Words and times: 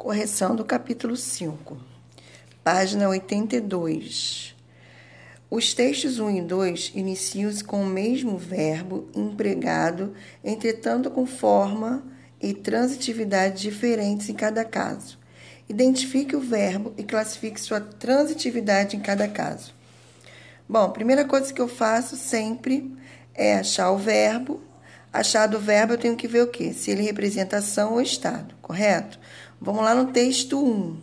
Correção 0.00 0.56
do 0.56 0.64
capítulo 0.64 1.14
5, 1.14 1.76
página 2.64 3.06
82. 3.10 4.56
Os 5.50 5.74
textos 5.74 6.18
1 6.18 6.38
e 6.38 6.40
2 6.40 6.92
iniciam-se 6.94 7.62
com 7.62 7.82
o 7.82 7.86
mesmo 7.86 8.38
verbo 8.38 9.10
empregado, 9.14 10.14
entretanto 10.42 11.10
com 11.10 11.26
forma 11.26 12.02
e 12.40 12.54
transitividade 12.54 13.60
diferentes 13.60 14.30
em 14.30 14.34
cada 14.34 14.64
caso. 14.64 15.18
Identifique 15.68 16.34
o 16.34 16.40
verbo 16.40 16.94
e 16.96 17.02
classifique 17.02 17.60
sua 17.60 17.78
transitividade 17.78 18.96
em 18.96 19.00
cada 19.00 19.28
caso. 19.28 19.74
Bom, 20.66 20.88
primeira 20.92 21.26
coisa 21.26 21.52
que 21.52 21.60
eu 21.60 21.68
faço 21.68 22.16
sempre 22.16 22.90
é 23.34 23.56
achar 23.56 23.90
o 23.90 23.98
verbo. 23.98 24.62
Achado 25.12 25.58
o 25.58 25.60
verbo, 25.60 25.92
eu 25.92 25.98
tenho 25.98 26.16
que 26.16 26.26
ver 26.26 26.42
o 26.42 26.46
quê? 26.46 26.72
Se 26.72 26.90
ele 26.90 27.02
representa 27.02 27.58
ação 27.58 27.92
ou 27.92 28.00
estado, 28.00 28.54
correto? 28.62 29.20
Vamos 29.60 29.84
lá 29.84 29.94
no 29.94 30.06
texto 30.10 30.58
1. 30.58 30.96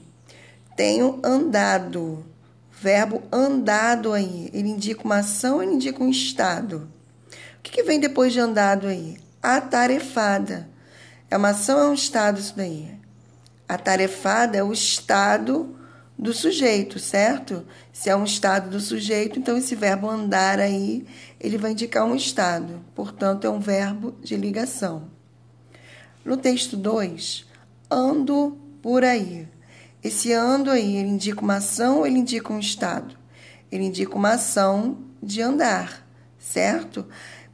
Tenho 0.76 1.20
andado. 1.24 2.26
Verbo 2.72 3.22
andado 3.32 4.14
aí. 4.14 4.50
Ele 4.52 4.70
indica 4.70 5.04
uma 5.04 5.20
ação, 5.20 5.62
ele 5.62 5.74
indica 5.74 6.04
um 6.04 6.10
estado. 6.10 6.90
O 7.60 7.62
que, 7.62 7.72
que 7.72 7.84
vem 7.84 8.00
depois 8.00 8.34
de 8.34 8.40
andado 8.40 8.88
aí? 8.88 9.18
Atarefada. 9.44 10.68
É 11.30 11.38
uma 11.38 11.50
ação, 11.50 11.80
é 11.80 11.88
um 11.88 11.94
estado 11.94 12.40
isso 12.40 12.56
daí. 12.58 12.90
Atarefada 13.70 14.58
é 14.58 14.64
o 14.64 14.74
estado 14.74 15.78
do 16.18 16.34
sujeito, 16.34 16.98
certo? 16.98 17.64
Se 17.94 18.10
é 18.10 18.16
um 18.16 18.24
estado 18.24 18.72
do 18.72 18.80
sujeito, 18.80 19.38
então 19.38 19.56
esse 19.56 19.76
verbo 19.76 20.10
andar 20.10 20.60
aí, 20.60 21.06
ele 21.40 21.60
vai 21.60 21.74
indicar 21.74 22.06
um 22.06 22.16
estado. 22.16 22.82
Portanto, 22.96 23.46
é 23.46 23.50
um 23.50 23.60
verbo 23.60 24.16
de 24.24 24.36
ligação. 24.36 25.12
No 26.26 26.38
texto 26.38 26.76
2, 26.76 27.47
ando 27.90 28.58
por 28.82 29.04
aí. 29.04 29.48
Esse 30.04 30.32
ando 30.32 30.70
aí, 30.70 30.98
ele 30.98 31.10
indica 31.10 31.42
uma 31.42 31.58
ação 31.58 32.00
ou 32.00 32.08
ele 32.08 32.20
indica 32.20 32.54
um 32.54 32.60
estado? 32.60 33.18
Ele 33.72 33.86
indica 33.86 34.16
uma 34.16 34.34
ação 34.34 35.00
de 35.22 35.42
andar, 35.42 36.08
certo? 36.40 37.06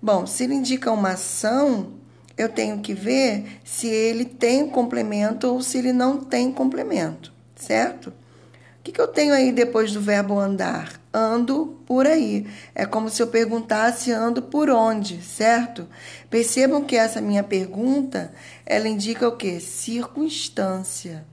Bom, 0.02 0.28
se 0.28 0.44
ele 0.44 0.54
indica 0.54 0.92
uma 0.92 1.12
ação, 1.12 1.94
eu 2.38 2.50
tenho 2.50 2.80
que 2.80 2.94
ver 2.94 3.60
se 3.64 3.88
ele 3.88 4.26
tem 4.26 4.68
complemento 4.68 5.48
ou 5.48 5.62
se 5.62 5.78
ele 5.78 5.94
não 5.94 6.18
tem 6.18 6.52
complemento, 6.52 7.34
certo? 7.56 8.10
O 8.10 8.84
que, 8.84 8.92
que 8.92 9.00
eu 9.00 9.08
tenho 9.08 9.34
aí 9.34 9.52
depois 9.52 9.94
do 9.94 10.02
verbo 10.02 10.38
andar? 10.38 11.00
Ando 11.14 11.78
por 11.86 12.06
aí. 12.06 12.46
É 12.76 12.86
como 12.86 13.10
se 13.10 13.22
eu 13.24 13.28
perguntasse 13.28 14.12
ando 14.12 14.42
por 14.42 14.70
onde, 14.70 15.22
certo? 15.22 15.88
Percebam 16.30 16.84
que 16.84 16.98
essa 16.98 17.22
minha 17.22 17.44
pergunta, 17.44 18.34
ela 18.66 18.88
indica 18.88 19.28
o 19.28 19.36
quê? 19.36 19.60
Circunstância. 19.60 21.26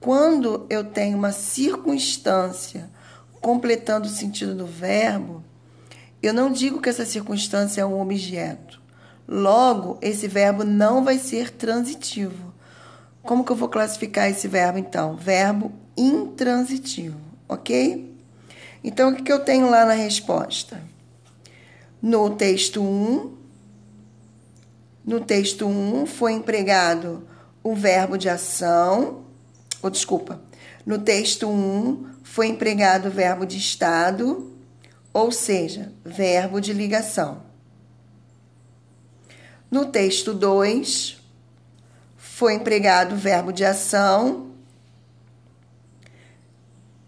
Quando 0.00 0.66
eu 0.68 0.84
tenho 0.84 1.16
uma 1.16 1.32
circunstância 1.32 2.90
completando 3.40 4.06
o 4.06 4.10
sentido 4.10 4.54
do 4.54 4.66
verbo, 4.66 5.42
eu 6.22 6.32
não 6.32 6.50
digo 6.50 6.80
que 6.80 6.88
essa 6.88 7.04
circunstância 7.04 7.82
é 7.82 7.86
um 7.86 8.00
objeto. 8.00 8.80
Logo, 9.26 9.98
esse 10.02 10.28
verbo 10.28 10.64
não 10.64 11.04
vai 11.04 11.18
ser 11.18 11.50
transitivo. 11.50 12.52
Como 13.22 13.44
que 13.44 13.52
eu 13.52 13.56
vou 13.56 13.68
classificar 13.68 14.28
esse 14.28 14.46
verbo 14.46 14.78
então? 14.78 15.16
Verbo 15.16 15.72
intransitivo, 15.96 17.18
ok? 17.48 18.14
Então, 18.82 19.10
o 19.10 19.14
que 19.14 19.32
eu 19.32 19.40
tenho 19.40 19.70
lá 19.70 19.86
na 19.86 19.94
resposta? 19.94 20.82
No 22.02 22.30
texto 22.30 22.82
1, 22.82 23.32
no 25.04 25.20
texto 25.20 25.66
1 25.66 26.06
foi 26.06 26.32
empregado 26.32 27.28
o 27.62 27.74
verbo 27.74 28.16
de 28.16 28.28
ação, 28.28 29.24
ou 29.82 29.90
desculpa, 29.90 30.40
no 30.86 30.98
texto 30.98 31.48
1 31.48 32.14
foi 32.22 32.48
empregado 32.48 33.08
o 33.08 33.10
verbo 33.10 33.44
de 33.44 33.58
estado, 33.58 34.50
ou 35.12 35.30
seja, 35.30 35.92
verbo 36.04 36.60
de 36.60 36.72
ligação. 36.72 37.42
No 39.70 39.86
texto 39.86 40.32
2 40.32 41.18
foi 42.16 42.54
empregado 42.54 43.14
o 43.14 43.18
verbo 43.18 43.52
de 43.52 43.64
ação, 43.64 44.50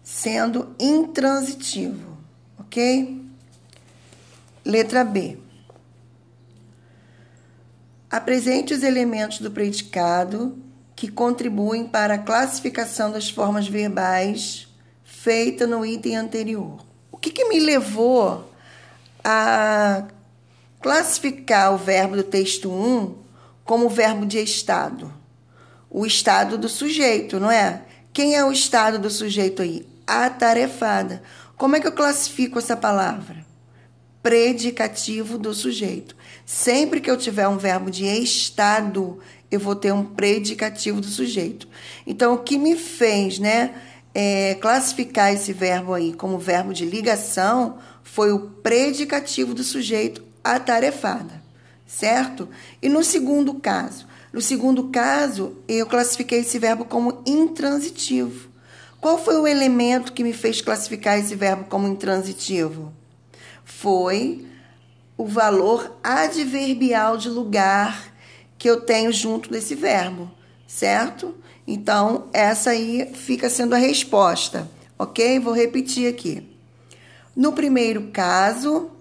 sendo 0.03 0.75
intransitivo, 0.79 2.17
ok? 2.59 3.25
Letra 4.63 5.03
B. 5.03 5.37
Apresente 8.09 8.73
os 8.73 8.83
elementos 8.83 9.39
do 9.39 9.51
predicado 9.51 10.57
que 10.95 11.09
contribuem 11.09 11.87
para 11.87 12.15
a 12.15 12.17
classificação 12.17 13.11
das 13.11 13.29
formas 13.29 13.67
verbais 13.67 14.67
feita 15.03 15.67
no 15.67 15.85
item 15.85 16.15
anterior. 16.15 16.85
O 17.11 17.17
que, 17.17 17.31
que 17.31 17.45
me 17.45 17.59
levou 17.59 18.51
a 19.23 20.05
classificar 20.81 21.73
o 21.73 21.77
verbo 21.77 22.15
do 22.15 22.23
texto 22.23 22.71
1 22.71 23.15
como 23.63 23.89
verbo 23.89 24.25
de 24.25 24.39
estado? 24.39 25.13
O 25.89 26.05
estado 26.05 26.57
do 26.57 26.69
sujeito, 26.69 27.39
não 27.39 27.51
é? 27.51 27.83
Quem 28.13 28.35
é 28.35 28.43
o 28.43 28.51
estado 28.51 28.97
do 28.97 29.09
sujeito 29.09 29.61
aí? 29.61 29.85
atarefada. 30.07 31.21
Como 31.57 31.75
é 31.75 31.81
que 31.81 31.87
eu 31.87 31.91
classifico 31.91 32.57
essa 32.57 32.77
palavra? 32.77 33.45
Predicativo 34.23 35.37
do 35.37 35.53
sujeito. 35.53 36.15
Sempre 36.49 37.01
que 37.01 37.11
eu 37.11 37.17
tiver 37.17 37.45
um 37.45 37.57
verbo 37.57 37.91
de 37.91 38.05
estado, 38.05 39.19
eu 39.51 39.59
vou 39.59 39.75
ter 39.75 39.91
um 39.91 40.05
predicativo 40.05 41.01
do 41.01 41.07
sujeito. 41.07 41.67
Então, 42.05 42.35
o 42.35 42.37
que 42.37 42.57
me 42.57 42.77
fez, 42.77 43.37
né, 43.37 43.75
é, 44.15 44.55
classificar 44.55 45.33
esse 45.33 45.51
verbo 45.51 45.93
aí 45.93 46.13
como 46.13 46.39
verbo 46.39 46.73
de 46.73 46.85
ligação 46.85 47.79
foi 48.01 48.31
o 48.31 48.39
predicativo 48.39 49.53
do 49.53 49.61
sujeito 49.61 50.23
atarefada, 50.41 51.43
certo? 51.85 52.47
E 52.81 52.87
no 52.87 53.03
segundo 53.03 53.55
caso, 53.55 54.07
no 54.31 54.39
segundo 54.39 54.85
caso, 54.85 55.57
eu 55.67 55.85
classifiquei 55.85 56.39
esse 56.39 56.57
verbo 56.57 56.85
como 56.85 57.23
intransitivo. 57.25 58.49
Qual 59.01 59.21
foi 59.21 59.35
o 59.35 59.45
elemento 59.45 60.13
que 60.13 60.23
me 60.23 60.31
fez 60.31 60.61
classificar 60.61 61.19
esse 61.19 61.35
verbo 61.35 61.65
como 61.65 61.89
intransitivo? 61.89 62.93
Foi 63.65 64.47
o 65.17 65.25
valor 65.25 65.97
adverbial 66.03 67.17
de 67.17 67.27
lugar 67.27 68.13
que 68.57 68.69
eu 68.69 68.81
tenho 68.81 69.11
junto 69.11 69.49
desse 69.49 69.73
verbo, 69.73 70.31
certo? 70.67 71.35
Então, 71.65 72.29
essa 72.31 72.69
aí 72.69 73.11
fica 73.13 73.49
sendo 73.49 73.73
a 73.73 73.77
resposta, 73.77 74.69
ok? 74.97 75.39
Vou 75.39 75.53
repetir 75.53 76.07
aqui. 76.07 76.55
No 77.35 77.53
primeiro 77.53 78.09
caso, 78.11 78.91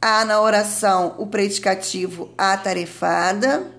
há 0.00 0.24
na 0.24 0.40
oração 0.40 1.14
o 1.18 1.26
predicativo 1.26 2.30
atarefada. 2.38 3.70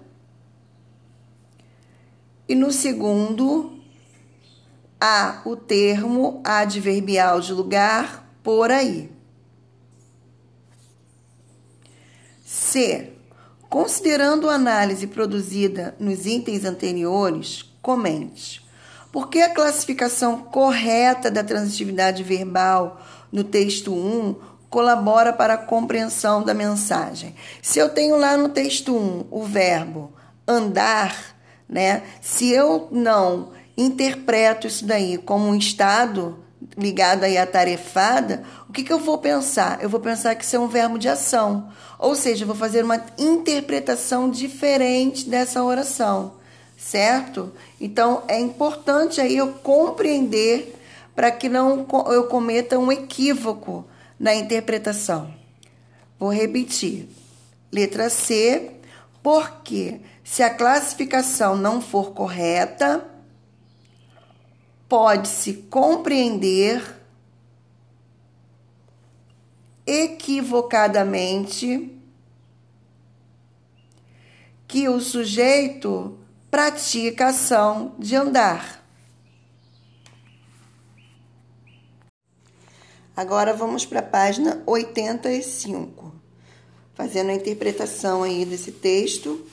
E 2.48 2.56
no 2.56 2.72
segundo, 2.72 3.80
há 5.00 5.42
o 5.46 5.56
termo 5.56 6.42
adverbial 6.44 7.40
de 7.40 7.54
lugar 7.54 8.28
por 8.44 8.72
aí. 8.72 9.19
C. 12.70 13.14
Considerando 13.68 14.50
a 14.50 14.54
análise 14.54 15.08
produzida 15.08 15.96
nos 16.00 16.26
itens 16.28 16.66
anteriores, 16.66 17.66
comente. 17.82 18.64
Por 19.12 19.28
que 19.28 19.42
a 19.42 19.54
classificação 19.54 20.38
correta 20.38 21.32
da 21.32 21.44
transitividade 21.44 22.24
verbal 22.24 23.02
no 23.32 23.44
texto 23.44 23.92
1 23.92 24.36
colabora 24.70 25.34
para 25.34 25.56
a 25.56 25.58
compreensão 25.58 26.44
da 26.44 26.54
mensagem? 26.54 27.36
Se 27.60 27.80
eu 27.80 27.90
tenho 27.90 28.16
lá 28.18 28.38
no 28.38 28.50
texto 28.50 28.96
1 28.96 29.26
o 29.32 29.44
verbo 29.44 30.14
andar, 30.48 31.16
né? 31.68 32.04
Se 32.22 32.52
eu 32.52 32.88
não 32.92 33.52
interpreto 33.76 34.68
isso 34.68 34.86
daí 34.86 35.18
como 35.18 35.48
um 35.48 35.56
estado 35.56 36.38
ligado 36.78 37.24
aí 37.24 37.38
à 37.38 37.46
tarefada, 37.46 38.44
o 38.68 38.74
que, 38.74 38.84
que 38.84 38.92
eu 38.92 39.00
vou 39.00 39.18
pensar? 39.18 39.82
Eu 39.82 39.90
vou 39.90 40.00
pensar 40.00 40.36
que 40.36 40.44
isso 40.44 40.56
é 40.56 40.60
um 40.60 40.68
verbo 40.68 40.98
de 40.98 41.08
ação. 41.08 41.70
Ou 41.98 42.16
seja, 42.16 42.44
eu 42.44 42.48
vou 42.48 42.56
fazer 42.56 42.84
uma 42.84 43.04
interpretação 43.18 44.30
diferente 44.30 45.28
dessa 45.30 45.64
oração, 45.64 46.34
certo? 46.78 47.52
Então, 47.80 48.24
é 48.28 48.40
importante 48.40 49.20
aí 49.20 49.36
eu 49.38 49.54
compreender 49.54 50.76
para 51.16 51.32
que 51.32 51.50
não 51.50 51.86
eu 52.08 52.28
cometa 52.28 52.80
um 52.80 52.92
equívoco 52.92 53.86
na 54.20 54.34
interpretação. 54.34 55.34
Vou 56.18 56.32
repetir. 56.32 57.10
Letra 57.72 58.10
C, 58.10 58.72
porque 59.22 60.00
se 60.24 60.42
a 60.42 60.50
classificação 60.50 61.56
não 61.56 61.82
for 61.82 62.12
correta, 62.12 63.06
pode-se 64.90 65.54
compreender 65.54 66.98
equivocadamente 69.86 71.96
que 74.68 74.90
o 74.90 75.00
sujeito 75.00 76.18
pratica 76.52 77.28
a 77.28 77.30
ação 77.30 77.96
de 77.98 78.16
andar. 78.16 78.84
Agora 83.16 83.54
vamos 83.54 83.86
para 83.86 84.00
a 84.00 84.04
página 84.04 84.64
85. 84.66 86.14
Fazendo 86.96 87.30
a 87.30 87.34
interpretação 87.34 88.24
aí 88.24 88.46
desse 88.46 88.72
texto, 88.72 89.46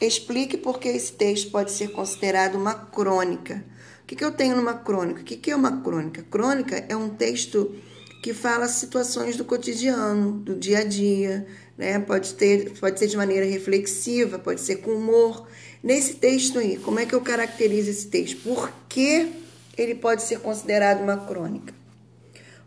explique 0.00 0.56
por 0.56 0.78
que 0.78 0.88
esse 0.88 1.12
texto 1.12 1.50
pode 1.50 1.70
ser 1.70 1.92
considerado 1.92 2.56
uma 2.56 2.74
crônica. 2.74 3.64
Que, 4.12 4.16
que 4.16 4.24
eu 4.26 4.32
tenho 4.32 4.56
numa 4.56 4.74
crônica? 4.74 5.22
O 5.22 5.24
que, 5.24 5.38
que 5.38 5.50
é 5.50 5.56
uma 5.56 5.80
crônica? 5.80 6.22
Crônica 6.30 6.84
é 6.86 6.94
um 6.94 7.08
texto 7.08 7.74
que 8.22 8.34
fala 8.34 8.68
situações 8.68 9.38
do 9.38 9.44
cotidiano, 9.44 10.32
do 10.32 10.54
dia 10.54 10.80
a 10.80 10.84
dia, 10.84 11.46
né? 11.78 11.98
Pode 11.98 12.34
ter, 12.34 12.78
pode 12.78 12.98
ser 12.98 13.06
de 13.06 13.16
maneira 13.16 13.46
reflexiva, 13.46 14.38
pode 14.38 14.60
ser 14.60 14.76
com 14.76 14.90
humor. 14.90 15.48
Nesse 15.82 16.16
texto 16.16 16.58
aí, 16.58 16.76
como 16.76 17.00
é 17.00 17.06
que 17.06 17.14
eu 17.14 17.22
caracterizo 17.22 17.88
esse 17.88 18.08
texto? 18.08 18.42
Por 18.42 18.70
que 18.86 19.32
ele 19.78 19.94
pode 19.94 20.24
ser 20.24 20.40
considerado 20.40 21.00
uma 21.00 21.16
crônica? 21.16 21.72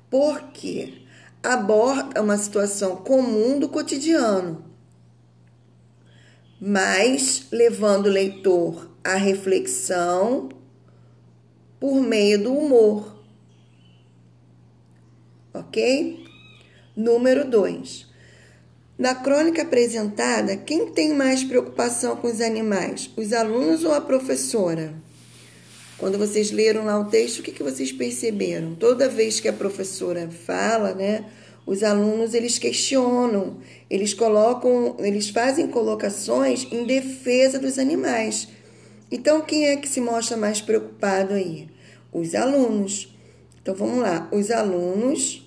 Porque 0.10 0.96
aborda 1.44 2.24
uma 2.24 2.40
situação 2.40 2.96
comum 2.96 3.60
do 3.60 3.70
cotidiano, 3.70 4.66
mas 6.60 7.46
levando 7.52 8.08
o 8.08 8.12
leitor 8.12 8.90
à 9.04 9.14
reflexão 9.14 10.55
por 11.86 12.02
meio 12.02 12.40
do 12.40 12.52
humor. 12.52 13.16
Ok? 15.54 16.26
Número 16.98 17.48
2. 17.48 18.08
Na 18.98 19.14
crônica 19.14 19.62
apresentada, 19.62 20.58
quem 20.58 20.88
tem 20.88 21.14
mais 21.14 21.44
preocupação 21.44 22.16
com 22.16 22.26
os 22.26 22.42
animais, 22.42 23.12
os 23.16 23.32
alunos 23.32 23.84
ou 23.84 23.94
a 23.94 24.02
professora? 24.02 24.96
Quando 26.00 26.18
vocês 26.18 26.50
leram 26.50 26.86
lá 26.86 27.00
o 27.00 27.06
texto, 27.06 27.38
o 27.38 27.44
que, 27.44 27.52
que 27.52 27.62
vocês 27.62 27.92
perceberam? 27.92 28.74
Toda 28.74 29.08
vez 29.08 29.40
que 29.40 29.48
a 29.48 29.54
professora 29.54 30.28
fala, 30.28 30.92
né, 30.96 31.24
os 31.68 31.84
alunos 31.84 32.34
eles 32.34 32.58
questionam, 32.58 33.58
eles 33.88 34.12
colocam, 34.12 34.96
eles 34.98 35.30
fazem 35.30 35.68
colocações 35.68 36.68
em 36.72 36.84
defesa 36.84 37.60
dos 37.60 37.78
animais. 37.78 38.48
Então, 39.12 39.40
quem 39.42 39.68
é 39.68 39.76
que 39.76 39.88
se 39.88 40.02
mostra 40.02 40.36
mais 40.36 40.62
preocupado 40.62 41.36
aí? 41.36 41.75
Os 42.18 42.36
alunos. 42.36 43.16
Então, 43.62 43.76
vamos 43.76 44.00
lá. 44.00 44.30
Os 44.32 44.52
alunos 44.52 45.46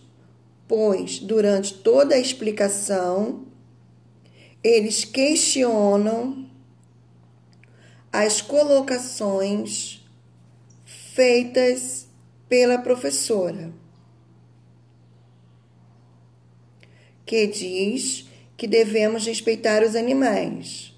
pois 0.68 1.18
durante 1.18 1.72
toda 1.72 2.14
a 2.14 2.18
explicação 2.18 3.46
eles 4.62 5.04
questionam 5.04 6.46
as 8.12 8.42
colocações 8.42 10.06
feitas 10.84 12.06
pela 12.48 12.78
professora, 12.78 13.72
que 17.24 17.46
diz 17.46 18.26
que 18.56 18.66
devemos 18.66 19.26
respeitar 19.26 19.82
os 19.82 19.94
animais, 19.94 20.94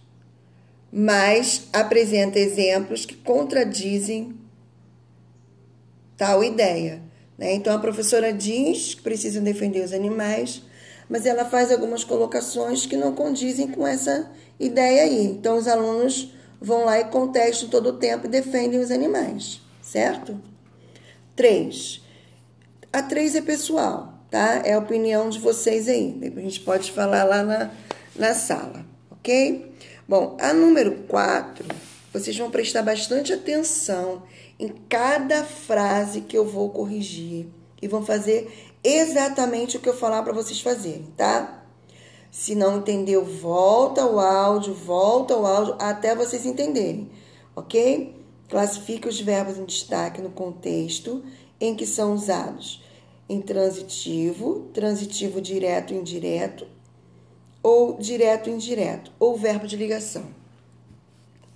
mas 0.92 1.68
apresenta 1.72 2.38
exemplos 2.38 3.04
que 3.04 3.14
contradizem 3.14 4.39
tal 6.20 6.44
ideia. 6.44 7.00
Né? 7.38 7.54
Então 7.54 7.74
a 7.74 7.78
professora 7.78 8.30
diz 8.30 8.92
que 8.92 9.00
precisam 9.00 9.42
defender 9.42 9.82
os 9.82 9.94
animais, 9.94 10.62
mas 11.08 11.24
ela 11.24 11.46
faz 11.46 11.72
algumas 11.72 12.04
colocações 12.04 12.84
que 12.84 12.94
não 12.94 13.14
condizem 13.14 13.68
com 13.68 13.86
essa 13.86 14.30
ideia 14.58 15.04
aí. 15.04 15.24
Então 15.24 15.56
os 15.56 15.66
alunos 15.66 16.34
vão 16.60 16.84
lá 16.84 17.00
e 17.00 17.04
contestam 17.04 17.70
todo 17.70 17.88
o 17.88 17.92
tempo 17.94 18.26
e 18.26 18.28
defendem 18.28 18.78
os 18.78 18.90
animais, 18.90 19.62
certo? 19.80 20.38
Três. 21.34 22.02
A 22.92 23.02
três 23.02 23.34
é 23.34 23.40
pessoal, 23.40 24.12
tá? 24.30 24.60
É 24.62 24.74
a 24.74 24.78
opinião 24.78 25.30
de 25.30 25.38
vocês 25.38 25.88
aí. 25.88 26.20
A 26.36 26.40
gente 26.40 26.60
pode 26.60 26.92
falar 26.92 27.24
lá 27.24 27.42
na, 27.42 27.70
na 28.14 28.34
sala, 28.34 28.84
ok? 29.10 29.74
Bom, 30.06 30.36
a 30.38 30.52
número 30.52 30.92
quatro, 31.08 31.64
vocês 32.12 32.36
vão 32.36 32.50
prestar 32.50 32.82
bastante 32.82 33.32
atenção 33.32 34.22
em 34.60 34.68
cada 34.90 35.42
frase 35.42 36.20
que 36.20 36.36
eu 36.36 36.44
vou 36.44 36.68
corrigir 36.68 37.46
e 37.80 37.88
vão 37.88 38.04
fazer 38.04 38.74
exatamente 38.84 39.78
o 39.78 39.80
que 39.80 39.88
eu 39.88 39.96
falar 39.96 40.22
para 40.22 40.34
vocês 40.34 40.60
fazerem, 40.60 41.06
tá? 41.16 41.64
Se 42.30 42.54
não 42.54 42.76
entendeu, 42.78 43.24
volta 43.24 44.04
o 44.04 44.20
áudio, 44.20 44.74
volta 44.74 45.34
o 45.34 45.46
áudio 45.46 45.76
até 45.78 46.14
vocês 46.14 46.44
entenderem, 46.44 47.10
ok? 47.56 48.14
Classifique 48.48 49.08
os 49.08 49.18
verbos 49.18 49.56
em 49.56 49.64
destaque 49.64 50.20
no 50.20 50.30
contexto 50.30 51.24
em 51.58 51.74
que 51.74 51.86
são 51.86 52.12
usados. 52.12 52.84
Em 53.28 53.40
transitivo, 53.40 54.68
transitivo 54.74 55.40
direto 55.40 55.94
indireto, 55.94 56.66
ou 57.62 57.96
direto 57.96 58.50
indireto, 58.50 59.10
ou 59.18 59.36
verbo 59.36 59.66
de 59.66 59.76
ligação. 59.76 60.24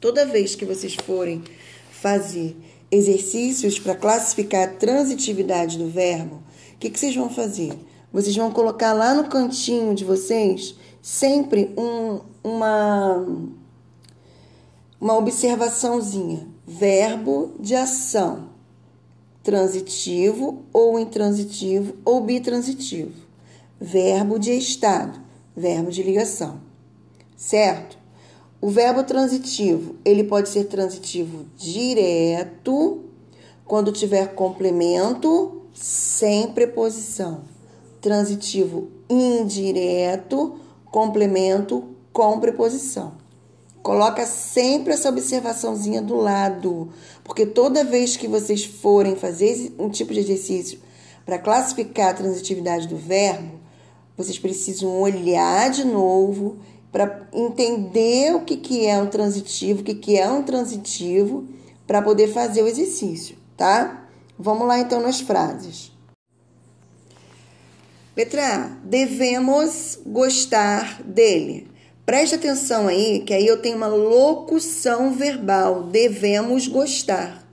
Toda 0.01 0.25
vez 0.25 0.55
que 0.55 0.65
vocês 0.65 0.95
forem 0.95 1.43
fazer 1.91 2.57
exercícios 2.95 3.79
para 3.79 3.95
classificar 3.95 4.69
a 4.69 4.73
transitividade 4.73 5.79
do 5.79 5.89
verbo, 5.89 6.37
o 6.75 6.79
que, 6.79 6.91
que 6.91 6.99
vocês 6.99 7.15
vão 7.15 7.31
fazer? 7.31 7.73
Vocês 8.13 8.37
vão 8.37 8.51
colocar 8.51 8.93
lá 8.93 9.15
no 9.15 9.29
cantinho 9.29 9.95
de 9.95 10.05
vocês 10.05 10.77
sempre 11.03 11.75
um, 11.77 12.21
uma, 12.43 13.27
uma 15.01 15.19
observaçãozinha. 15.19 16.49
Verbo 16.67 17.55
de 17.61 17.75
ação, 17.75 18.49
transitivo 19.43 20.65
ou 20.73 20.99
intransitivo 20.99 21.95
ou 22.05 22.23
bitransitivo. 22.23 23.13
Verbo 23.79 24.39
de 24.39 24.53
estado, 24.53 25.21
verbo 25.55 25.91
de 25.91 26.03
ligação. 26.03 26.61
Certo? 27.37 27.99
O 28.65 28.71
verbo 28.71 29.05
transitivo, 29.05 29.97
ele 30.03 30.25
pode 30.25 30.49
ser 30.49 30.65
transitivo 30.65 31.45
direto 31.55 33.05
quando 33.67 33.93
tiver 33.93 34.35
complemento 34.35 35.65
sem 35.75 36.51
preposição. 36.51 37.43
Transitivo 38.01 38.89
indireto, 39.07 40.55
complemento 40.87 41.91
com 42.11 42.41
preposição. 42.41 43.13
Coloca 43.83 44.25
sempre 44.25 44.95
essa 44.95 45.11
observaçãozinha 45.11 46.01
do 46.01 46.17
lado, 46.17 46.89
porque 47.23 47.45
toda 47.45 47.85
vez 47.85 48.17
que 48.17 48.27
vocês 48.27 48.65
forem 48.65 49.15
fazer 49.15 49.75
um 49.79 49.91
tipo 49.91 50.15
de 50.15 50.21
exercício 50.21 50.79
para 51.27 51.39
classificar 51.39 52.13
a 52.13 52.15
transitividade 52.15 52.89
do 52.89 52.97
verbo, 52.97 53.61
vocês 54.17 54.39
precisam 54.39 55.03
olhar 55.03 55.69
de 55.71 55.85
novo 55.85 56.57
para 56.95 57.27
entender 57.33 58.37
o 58.37 58.43
que, 58.43 58.57
que 58.57 58.87
é 58.87 58.97
um 59.03 59.09
transitivo, 59.09 59.81
o 59.81 59.85
que, 59.85 59.97
que 59.97 60.17
é 60.17 60.31
um 60.31 60.45
transitivo, 60.45 61.49
para 61.89 62.01
poder 62.01 62.29
fazer 62.29 62.63
o 62.63 62.69
exercício, 62.69 63.37
tá? 63.57 64.07
Vamos 64.39 64.69
lá 64.69 64.79
então 64.79 65.03
nas 65.03 65.21
frases. 65.21 65.91
Letra 68.17 68.47
A. 68.47 68.59
Devemos 68.85 69.99
gostar 70.07 71.03
dele. 71.03 71.67
Preste 72.07 72.37
atenção 72.37 72.87
aí, 72.87 73.25
que 73.27 73.35
aí 73.35 73.45
eu 73.45 73.61
tenho 73.61 73.77
uma 73.77 73.89
locução 73.89 75.15
verbal. 75.15 75.83
Devemos 75.83 76.69
gostar, 76.69 77.45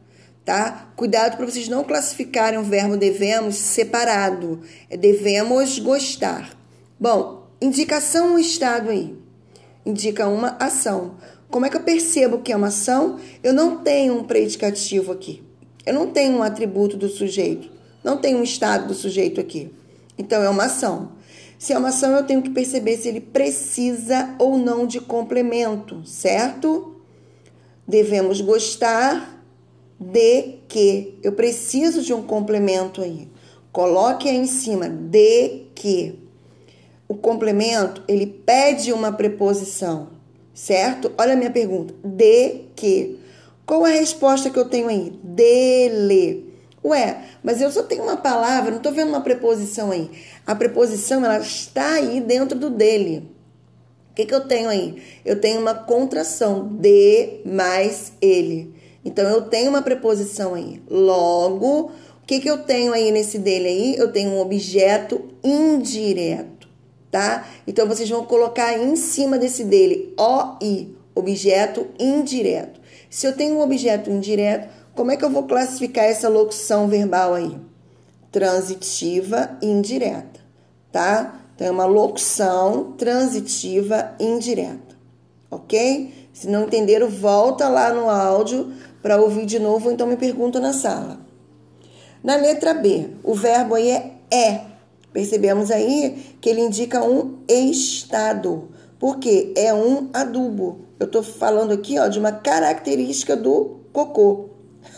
tá? 0.45 0.93
Cuidado 0.95 1.37
para 1.37 1.47
vocês 1.47 1.67
não 1.67 1.83
classificarem 1.83 2.59
o 2.59 2.63
verbo 2.63 2.95
devemos 2.95 3.55
separado. 3.55 4.61
É 4.87 4.95
devemos 4.95 5.79
gostar. 5.79 6.55
Bom, 6.99 7.47
indicação 7.59 8.35
o 8.35 8.39
estado 8.39 8.91
aí 8.91 9.19
indica 9.85 10.27
uma 10.27 10.57
ação. 10.59 11.15
Como 11.49 11.65
é 11.65 11.69
que 11.69 11.77
eu 11.77 11.83
percebo 11.83 12.39
que 12.39 12.51
é 12.51 12.55
uma 12.55 12.67
ação? 12.67 13.19
Eu 13.43 13.53
não 13.53 13.77
tenho 13.77 14.17
um 14.17 14.23
predicativo 14.23 15.11
aqui. 15.11 15.43
Eu 15.85 15.93
não 15.93 16.07
tenho 16.07 16.37
um 16.37 16.43
atributo 16.43 16.95
do 16.95 17.09
sujeito. 17.09 17.69
Não 18.03 18.17
tenho 18.17 18.37
um 18.37 18.43
estado 18.43 18.87
do 18.87 18.93
sujeito 18.93 19.41
aqui. 19.41 19.71
Então 20.17 20.41
é 20.41 20.49
uma 20.49 20.65
ação. 20.65 21.11
Se 21.57 21.73
é 21.73 21.77
uma 21.77 21.89
ação, 21.89 22.15
eu 22.15 22.23
tenho 22.23 22.41
que 22.41 22.49
perceber 22.49 22.97
se 22.97 23.07
ele 23.07 23.21
precisa 23.21 24.33
ou 24.39 24.57
não 24.57 24.87
de 24.87 24.99
complemento, 24.99 26.03
certo? 26.05 26.95
Devemos 27.87 28.41
gostar 28.41 29.43
de 29.99 30.59
que. 30.67 31.19
Eu 31.21 31.33
preciso 31.33 32.01
de 32.01 32.13
um 32.13 32.23
complemento 32.23 33.01
aí. 33.01 33.29
Coloque 33.71 34.27
aí 34.27 34.37
em 34.37 34.47
cima 34.47 34.89
de 34.89 35.67
que 35.75 36.20
o 37.11 37.15
complemento, 37.15 38.01
ele 38.07 38.25
pede 38.25 38.93
uma 38.93 39.11
preposição, 39.11 40.11
certo? 40.53 41.11
Olha 41.17 41.33
a 41.33 41.35
minha 41.35 41.51
pergunta. 41.51 41.93
De 42.01 42.67
que? 42.73 43.19
Qual 43.65 43.83
a 43.83 43.89
resposta 43.89 44.49
que 44.49 44.57
eu 44.57 44.63
tenho 44.63 44.87
aí? 44.87 45.11
Dele. 45.21 46.55
Ué, 46.85 47.21
mas 47.43 47.59
eu 47.59 47.69
só 47.69 47.83
tenho 47.83 48.03
uma 48.03 48.15
palavra, 48.15 48.71
não 48.71 48.77
estou 48.77 48.93
vendo 48.93 49.09
uma 49.09 49.19
preposição 49.19 49.91
aí. 49.91 50.09
A 50.47 50.55
preposição, 50.55 51.25
ela 51.25 51.39
está 51.39 51.95
aí 51.95 52.21
dentro 52.21 52.57
do 52.57 52.69
dele. 52.69 53.29
O 54.11 54.13
que, 54.15 54.25
que 54.25 54.33
eu 54.33 54.47
tenho 54.47 54.69
aí? 54.69 55.03
Eu 55.25 55.41
tenho 55.41 55.59
uma 55.59 55.73
contração 55.73 56.69
de 56.79 57.41
mais 57.43 58.13
ele. 58.21 58.73
Então 59.03 59.27
eu 59.27 59.41
tenho 59.41 59.69
uma 59.69 59.81
preposição 59.81 60.53
aí. 60.53 60.81
Logo, 60.89 61.91
o 62.23 62.25
que, 62.25 62.39
que 62.39 62.49
eu 62.49 62.59
tenho 62.59 62.93
aí 62.93 63.11
nesse 63.11 63.37
dele 63.37 63.67
aí? 63.67 63.95
Eu 63.97 64.13
tenho 64.13 64.29
um 64.31 64.39
objeto 64.39 65.29
indireto, 65.43 66.60
tá? 67.11 67.45
Então 67.67 67.87
vocês 67.87 68.09
vão 68.09 68.23
colocar 68.25 68.77
em 68.77 68.95
cima 68.95 69.37
desse 69.37 69.63
dele 69.63 70.13
OI, 70.17 70.95
objeto 71.13 71.87
indireto. 71.99 72.79
Se 73.09 73.27
eu 73.27 73.35
tenho 73.35 73.55
um 73.55 73.61
objeto 73.61 74.09
indireto, 74.09 74.69
como 74.95 75.11
é 75.11 75.17
que 75.17 75.25
eu 75.25 75.29
vou 75.29 75.43
classificar 75.43 76.05
essa 76.05 76.29
locução 76.29 76.87
verbal 76.87 77.33
aí? 77.33 77.57
Transitiva 78.31 79.57
indireta, 79.61 80.39
tá? 80.91 81.41
Então, 81.53 81.67
é 81.67 81.71
uma 81.71 81.85
locução 81.85 82.93
transitiva 82.93 84.15
indireta, 84.19 84.95
ok? 85.49 86.29
Se 86.33 86.47
não 86.47 86.63
entenderam, 86.63 87.09
volta 87.09 87.67
lá 87.67 87.93
no 87.93 88.09
áudio 88.09 88.71
para 89.01 89.21
ouvir 89.21 89.45
de 89.45 89.59
novo, 89.59 89.87
ou 89.87 89.93
então 89.93 90.07
me 90.07 90.15
pergunta 90.15 90.59
na 90.59 90.71
sala. 90.71 91.19
Na 92.23 92.35
letra 92.35 92.73
B, 92.73 93.09
o 93.23 93.33
verbo 93.33 93.75
aí 93.75 93.91
é 93.91 94.11
é. 94.31 94.61
Percebemos 95.13 95.69
aí 95.69 96.35
que 96.39 96.49
ele 96.49 96.61
indica 96.61 97.03
um 97.03 97.39
estado, 97.47 98.69
porque 98.97 99.53
é 99.57 99.73
um 99.73 100.09
adubo. 100.13 100.85
Eu 100.99 101.05
estou 101.05 101.21
falando 101.21 101.71
aqui 101.71 101.99
ó, 101.99 102.07
de 102.07 102.19
uma 102.19 102.31
característica 102.31 103.35
do 103.35 103.81
cocô, 103.91 104.51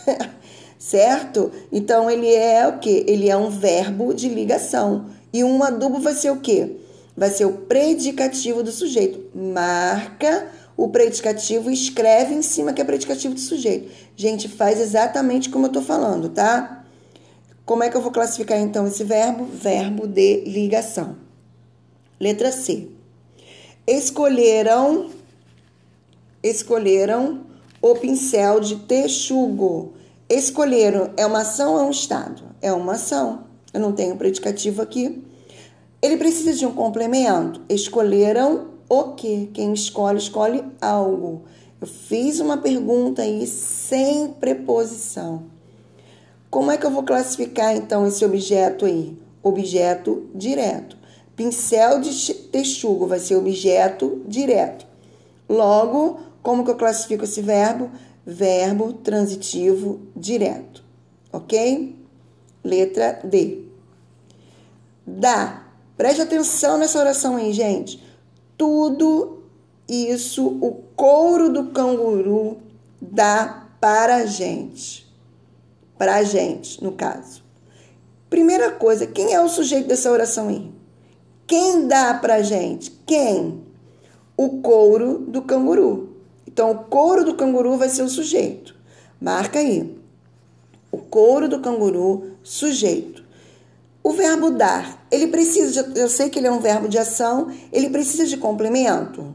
certo? 0.78 1.50
Então 1.72 2.10
ele 2.10 2.32
é 2.32 2.66
o 2.68 2.78
que? 2.78 3.04
Ele 3.08 3.28
é 3.28 3.36
um 3.36 3.50
verbo 3.50 4.14
de 4.14 4.28
ligação. 4.28 5.06
E 5.32 5.42
um 5.42 5.62
adubo 5.64 5.98
vai 5.98 6.14
ser 6.14 6.30
o 6.30 6.40
quê? 6.40 6.76
Vai 7.16 7.30
ser 7.30 7.44
o 7.46 7.52
predicativo 7.52 8.62
do 8.62 8.70
sujeito. 8.70 9.36
Marca 9.36 10.48
o 10.76 10.88
predicativo 10.88 11.70
e 11.70 11.74
escreve 11.74 12.34
em 12.34 12.42
cima 12.42 12.72
que 12.72 12.80
é 12.80 12.84
predicativo 12.84 13.34
do 13.34 13.40
sujeito. 13.40 13.90
Gente, 14.16 14.48
faz 14.48 14.80
exatamente 14.80 15.48
como 15.48 15.66
eu 15.66 15.68
estou 15.68 15.82
falando, 15.82 16.28
tá? 16.28 16.83
Como 17.64 17.82
é 17.82 17.88
que 17.88 17.96
eu 17.96 18.02
vou 18.02 18.12
classificar 18.12 18.58
então 18.58 18.86
esse 18.86 19.02
verbo? 19.04 19.46
Verbo 19.46 20.06
de 20.06 20.44
ligação. 20.44 21.16
Letra 22.20 22.52
C. 22.52 22.88
Escolheram 23.86 25.10
escolheram 26.42 27.40
o 27.80 27.94
pincel 27.94 28.60
de 28.60 28.76
texugo. 28.76 29.94
Escolheram 30.28 31.12
é 31.16 31.24
uma 31.24 31.40
ação 31.40 31.72
ou 31.72 31.80
é 31.80 31.82
um 31.84 31.90
estado? 31.90 32.42
É 32.60 32.70
uma 32.70 32.92
ação. 32.92 33.44
Eu 33.72 33.80
não 33.80 33.92
tenho 33.92 34.16
predicativo 34.16 34.82
aqui. 34.82 35.24
Ele 36.02 36.18
precisa 36.18 36.52
de 36.52 36.66
um 36.66 36.72
complemento. 36.74 37.62
Escolheram 37.66 38.72
o 38.90 39.14
que? 39.14 39.46
Quem 39.54 39.72
escolhe, 39.72 40.18
escolhe 40.18 40.62
algo. 40.82 41.44
Eu 41.80 41.86
fiz 41.86 42.40
uma 42.40 42.58
pergunta 42.58 43.22
aí 43.22 43.46
sem 43.46 44.28
preposição. 44.28 45.53
Como 46.54 46.70
é 46.70 46.78
que 46.78 46.86
eu 46.86 46.90
vou 46.92 47.02
classificar 47.02 47.74
então 47.74 48.06
esse 48.06 48.24
objeto 48.24 48.84
aí? 48.84 49.18
Objeto 49.42 50.30
direto. 50.32 50.96
Pincel 51.34 52.00
de 52.00 52.32
texugo 52.32 53.08
vai 53.08 53.18
ser 53.18 53.34
objeto 53.34 54.22
direto. 54.24 54.86
Logo, 55.48 56.20
como 56.44 56.64
que 56.64 56.70
eu 56.70 56.76
classifico 56.76 57.24
esse 57.24 57.42
verbo? 57.42 57.90
Verbo 58.24 58.92
transitivo 58.92 60.02
direto. 60.14 60.84
Ok? 61.32 61.98
Letra 62.62 63.18
D. 63.24 63.64
Dá. 65.04 65.66
Preste 65.96 66.22
atenção 66.22 66.78
nessa 66.78 67.00
oração 67.00 67.34
aí, 67.34 67.52
gente. 67.52 68.00
Tudo 68.56 69.42
isso 69.88 70.46
o 70.46 70.84
couro 70.94 71.52
do 71.52 71.72
canguru 71.72 72.58
dá 73.02 73.66
para 73.80 74.14
a 74.18 74.26
gente. 74.26 75.03
Para 76.04 76.16
a 76.16 76.22
gente, 76.22 76.84
no 76.84 76.92
caso. 76.92 77.42
Primeira 78.28 78.70
coisa, 78.70 79.06
quem 79.06 79.32
é 79.32 79.40
o 79.40 79.48
sujeito 79.48 79.88
dessa 79.88 80.12
oração 80.12 80.48
aí? 80.48 80.70
Quem 81.46 81.88
dá 81.88 82.12
para 82.12 82.34
a 82.34 82.42
gente? 82.42 82.90
Quem? 83.06 83.64
O 84.36 84.60
couro 84.60 85.20
do 85.20 85.40
canguru. 85.40 86.14
Então, 86.46 86.72
o 86.72 86.78
couro 86.84 87.24
do 87.24 87.34
canguru 87.34 87.78
vai 87.78 87.88
ser 87.88 88.02
o 88.02 88.08
sujeito. 88.10 88.76
Marca 89.18 89.60
aí. 89.60 89.98
O 90.92 90.98
couro 90.98 91.48
do 91.48 91.60
canguru, 91.60 92.32
sujeito. 92.42 93.24
O 94.02 94.10
verbo 94.10 94.50
dar, 94.50 95.06
ele 95.10 95.28
precisa, 95.28 95.84
de, 95.84 95.98
eu 95.98 96.10
sei 96.10 96.28
que 96.28 96.38
ele 96.38 96.48
é 96.48 96.52
um 96.52 96.60
verbo 96.60 96.86
de 96.86 96.98
ação, 96.98 97.50
ele 97.72 97.88
precisa 97.88 98.26
de 98.26 98.36
complemento. 98.36 99.34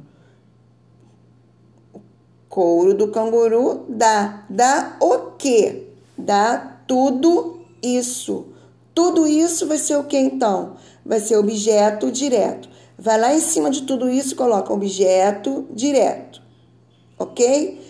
O 1.91 1.99
couro 2.47 2.93
do 2.93 3.07
canguru 3.07 3.87
dá. 3.89 4.45
Dá 4.47 4.97
o 5.01 5.31
quê? 5.31 5.88
Dá 6.19 6.81
tudo 6.85 7.61
isso. 7.81 8.47
Tudo 8.93 9.25
isso 9.25 9.65
vai 9.65 9.77
ser 9.77 9.95
o 9.95 10.03
que 10.03 10.17
então? 10.17 10.75
Vai 11.05 11.19
ser 11.19 11.37
objeto 11.37 12.11
direto. 12.11 12.69
Vai 12.97 13.19
lá 13.19 13.33
em 13.33 13.39
cima 13.39 13.69
de 13.69 13.83
tudo 13.83 14.09
isso 14.09 14.35
coloca 14.35 14.73
objeto 14.73 15.65
direto. 15.71 16.41
Ok? 17.17 17.81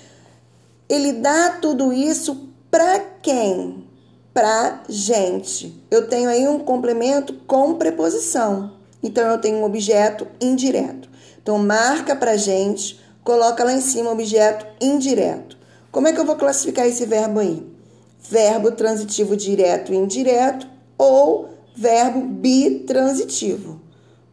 Ele 0.87 1.13
dá 1.13 1.57
tudo 1.59 1.91
isso 1.91 2.49
para 2.69 2.99
quem? 2.99 3.87
Para 4.31 4.83
gente. 4.87 5.83
Eu 5.89 6.07
tenho 6.07 6.29
aí 6.29 6.47
um 6.47 6.59
complemento 6.59 7.33
com 7.47 7.73
preposição. 7.73 8.73
Então 9.01 9.27
eu 9.27 9.39
tenho 9.39 9.57
um 9.57 9.63
objeto 9.63 10.27
indireto. 10.39 11.09
Então 11.41 11.57
marca 11.57 12.15
para 12.15 12.37
gente, 12.37 12.99
coloca 13.23 13.63
lá 13.63 13.73
em 13.73 13.81
cima 13.81 14.11
objeto 14.11 14.67
indireto. 14.79 15.57
Como 15.91 16.07
é 16.07 16.13
que 16.13 16.19
eu 16.19 16.25
vou 16.25 16.35
classificar 16.35 16.85
esse 16.85 17.07
verbo 17.07 17.39
aí? 17.39 17.78
Verbo 18.19 18.71
transitivo 18.71 19.35
direto 19.35 19.93
e 19.93 19.95
indireto 19.95 20.67
ou 20.97 21.49
verbo 21.75 22.21
bitransitivo. 22.21 23.79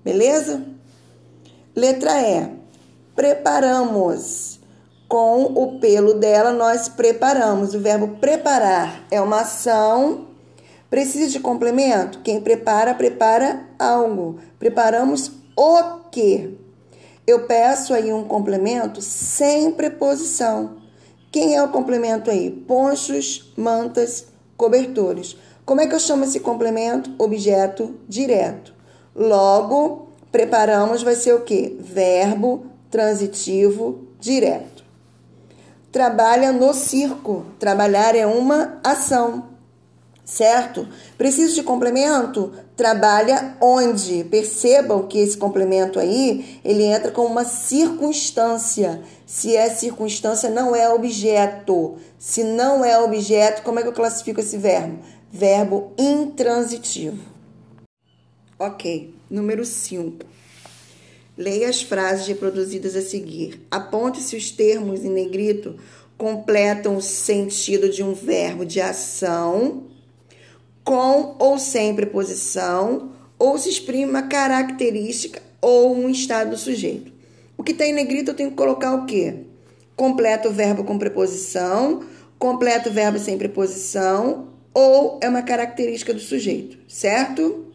Beleza? 0.04 0.62
Letra 1.74 2.20
E. 2.22 2.48
Preparamos 3.14 4.60
com 5.08 5.44
o 5.44 5.78
pelo 5.78 6.14
dela 6.14 6.52
nós 6.52 6.88
preparamos. 6.88 7.74
O 7.74 7.80
verbo 7.80 8.16
preparar 8.18 9.04
é 9.10 9.20
uma 9.20 9.40
ação. 9.40 10.26
Precisa 10.90 11.30
de 11.30 11.40
complemento? 11.40 12.20
Quem 12.20 12.40
prepara, 12.40 12.94
prepara 12.94 13.66
algo. 13.78 14.38
Preparamos 14.58 15.30
o 15.56 15.82
que? 16.10 16.58
Eu 17.26 17.46
peço 17.46 17.92
aí 17.92 18.12
um 18.12 18.24
complemento 18.24 19.02
sem 19.02 19.72
preposição. 19.72 20.75
Quem 21.36 21.54
é 21.54 21.62
o 21.62 21.68
complemento 21.68 22.30
aí? 22.30 22.50
Ponchos, 22.50 23.52
mantas, 23.58 24.24
cobertores. 24.56 25.36
Como 25.66 25.82
é 25.82 25.86
que 25.86 25.94
eu 25.94 26.00
chamo 26.00 26.24
esse 26.24 26.40
complemento? 26.40 27.10
Objeto 27.18 27.94
direto. 28.08 28.72
Logo, 29.14 30.08
preparamos 30.32 31.02
vai 31.02 31.14
ser 31.14 31.34
o 31.34 31.42
que? 31.42 31.76
Verbo 31.78 32.64
transitivo 32.90 34.08
direto 34.18 34.76
trabalha 35.96 36.52
no 36.52 36.74
circo. 36.74 37.46
Trabalhar 37.58 38.14
é 38.14 38.26
uma 38.26 38.78
ação, 38.84 39.44
certo? 40.26 40.88
Preciso 41.16 41.54
de 41.54 41.62
complemento? 41.62 42.52
Trabalha 42.76 43.56
onde? 43.60 44.24
Percebam 44.24 45.06
que 45.06 45.18
esse 45.18 45.38
complemento 45.38 46.00
aí, 46.00 46.60
ele 46.64 46.82
entra 46.82 47.12
com 47.12 47.24
uma 47.24 47.44
circunstância. 47.44 49.00
Se 49.24 49.56
é 49.56 49.70
circunstância, 49.70 50.50
não 50.50 50.74
é 50.74 50.92
objeto. 50.92 51.96
Se 52.18 52.42
não 52.42 52.84
é 52.84 52.98
objeto, 52.98 53.62
como 53.62 53.78
é 53.78 53.82
que 53.82 53.88
eu 53.88 53.92
classifico 53.92 54.40
esse 54.40 54.58
verbo? 54.58 54.98
Verbo 55.30 55.92
intransitivo. 55.96 57.22
Ok, 58.58 59.14
número 59.30 59.64
5. 59.64 60.26
Leia 61.38 61.68
as 61.68 61.82
frases 61.82 62.26
reproduzidas 62.26 62.96
a 62.96 63.02
seguir. 63.02 63.64
Aponte 63.70 64.20
se 64.20 64.36
os 64.36 64.50
termos 64.50 65.04
em 65.04 65.10
negrito 65.10 65.76
completam 66.16 66.96
o 66.96 67.02
sentido 67.02 67.90
de 67.90 68.02
um 68.02 68.14
verbo 68.14 68.64
de 68.64 68.80
ação 68.80 69.84
com 70.86 71.34
ou 71.40 71.58
sem 71.58 71.96
preposição 71.96 73.10
ou 73.36 73.58
se 73.58 73.68
exprime 73.68 74.04
uma 74.04 74.22
característica 74.22 75.42
ou 75.60 75.92
um 75.92 76.08
estado 76.08 76.50
do 76.50 76.56
sujeito. 76.56 77.12
O 77.58 77.64
que 77.64 77.72
está 77.72 77.84
em 77.84 77.92
negrito 77.92 78.30
eu 78.30 78.36
tenho 78.36 78.50
que 78.50 78.56
colocar 78.56 78.94
o 78.94 79.04
quê? 79.04 79.34
Completa 79.96 80.48
o 80.48 80.52
verbo 80.52 80.84
com 80.84 80.96
preposição, 80.96 82.04
completa 82.38 82.88
o 82.88 82.92
verbo 82.92 83.18
sem 83.18 83.36
preposição 83.36 84.46
ou 84.72 85.18
é 85.20 85.28
uma 85.28 85.42
característica 85.42 86.14
do 86.14 86.20
sujeito, 86.20 86.78
certo? 86.86 87.66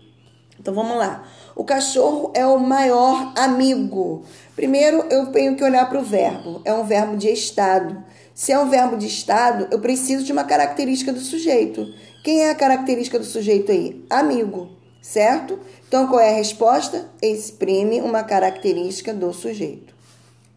Então 0.57 0.73
vamos 0.73 0.95
lá. 0.95 1.27
O 1.53 1.65
cachorro 1.65 2.31
é 2.33 2.45
o 2.45 2.59
maior 2.59 3.33
amigo. 3.35 4.23
Primeiro, 4.55 5.03
eu 5.09 5.25
tenho 5.27 5.57
que 5.57 5.63
olhar 5.65 5.89
para 5.89 5.99
o 5.99 6.03
verbo. 6.03 6.61
É 6.63 6.73
um 6.73 6.85
verbo 6.85 7.17
de 7.17 7.27
estado. 7.27 8.01
Se 8.33 8.53
é 8.53 8.59
um 8.59 8.69
verbo 8.69 8.95
de 8.95 9.07
estado, 9.07 9.67
eu 9.69 9.79
preciso 9.79 10.23
de 10.23 10.31
uma 10.31 10.45
característica 10.45 11.11
do 11.11 11.19
sujeito. 11.19 11.93
Quem 12.23 12.43
é 12.43 12.51
a 12.51 12.55
característica 12.55 13.17
do 13.17 13.25
sujeito 13.25 13.71
aí? 13.71 14.05
Amigo. 14.09 14.69
certo? 15.01 15.59
Então, 15.87 16.05
qual 16.07 16.19
é 16.19 16.29
a 16.29 16.35
resposta? 16.35 17.09
Exprime 17.19 17.99
uma 17.99 18.23
característica 18.23 19.11
do 19.11 19.33
sujeito. 19.33 19.95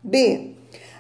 B. 0.02 0.50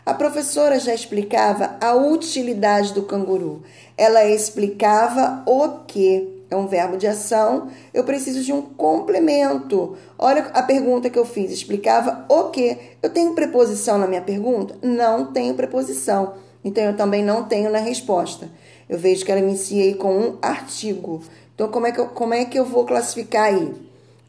A 0.06 0.14
professora 0.14 0.78
já 0.78 0.94
explicava 0.94 1.76
a 1.80 1.94
utilidade 1.94 2.94
do 2.94 3.02
canguru. 3.02 3.62
Ela 3.96 4.24
explicava 4.24 5.42
o 5.46 5.84
que 5.86 6.44
é 6.50 6.56
um 6.56 6.66
verbo 6.66 6.96
de 6.96 7.06
ação. 7.06 7.68
Eu 7.92 8.04
preciso 8.04 8.42
de 8.42 8.52
um 8.52 8.62
complemento. 8.62 9.96
Olha 10.18 10.46
a 10.54 10.62
pergunta 10.62 11.10
que 11.10 11.18
eu 11.18 11.26
fiz. 11.26 11.52
Explicava 11.52 12.24
o 12.28 12.44
que? 12.44 12.78
Eu 13.02 13.10
tenho 13.10 13.34
preposição 13.34 13.98
na 13.98 14.06
minha 14.06 14.22
pergunta? 14.22 14.74
Não 14.82 15.26
tenho 15.26 15.54
preposição. 15.54 16.34
Então 16.64 16.82
eu 16.82 16.96
também 16.96 17.22
não 17.22 17.44
tenho 17.44 17.70
na 17.70 17.78
resposta. 17.78 18.48
Eu 18.88 18.98
vejo 18.98 19.24
que 19.24 19.32
ela 19.32 19.40
inicia 19.40 19.94
com 19.96 20.18
um 20.18 20.38
artigo. 20.42 21.22
Então 21.54 21.68
como 21.68 21.86
é 21.86 21.92
que 21.92 22.00
eu, 22.00 22.06
como 22.08 22.34
é 22.34 22.44
que 22.44 22.58
eu 22.58 22.64
vou 22.64 22.84
classificar 22.84 23.46
aí? 23.46 23.72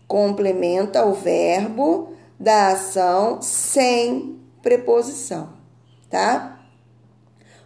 Complementa 0.07 1.05
o 1.05 1.13
verbo 1.13 2.13
da 2.39 2.69
ação 2.69 3.41
sem 3.41 4.39
preposição 4.61 5.55
tá? 6.15 6.59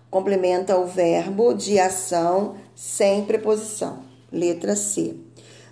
Complementa 0.10 0.76
o 0.76 0.88
verbo 0.88 1.54
de 1.54 1.80
ação 1.80 2.56
sem 2.74 3.24
preposição. 3.26 4.00
Letra 4.32 4.76
C. 4.76 5.16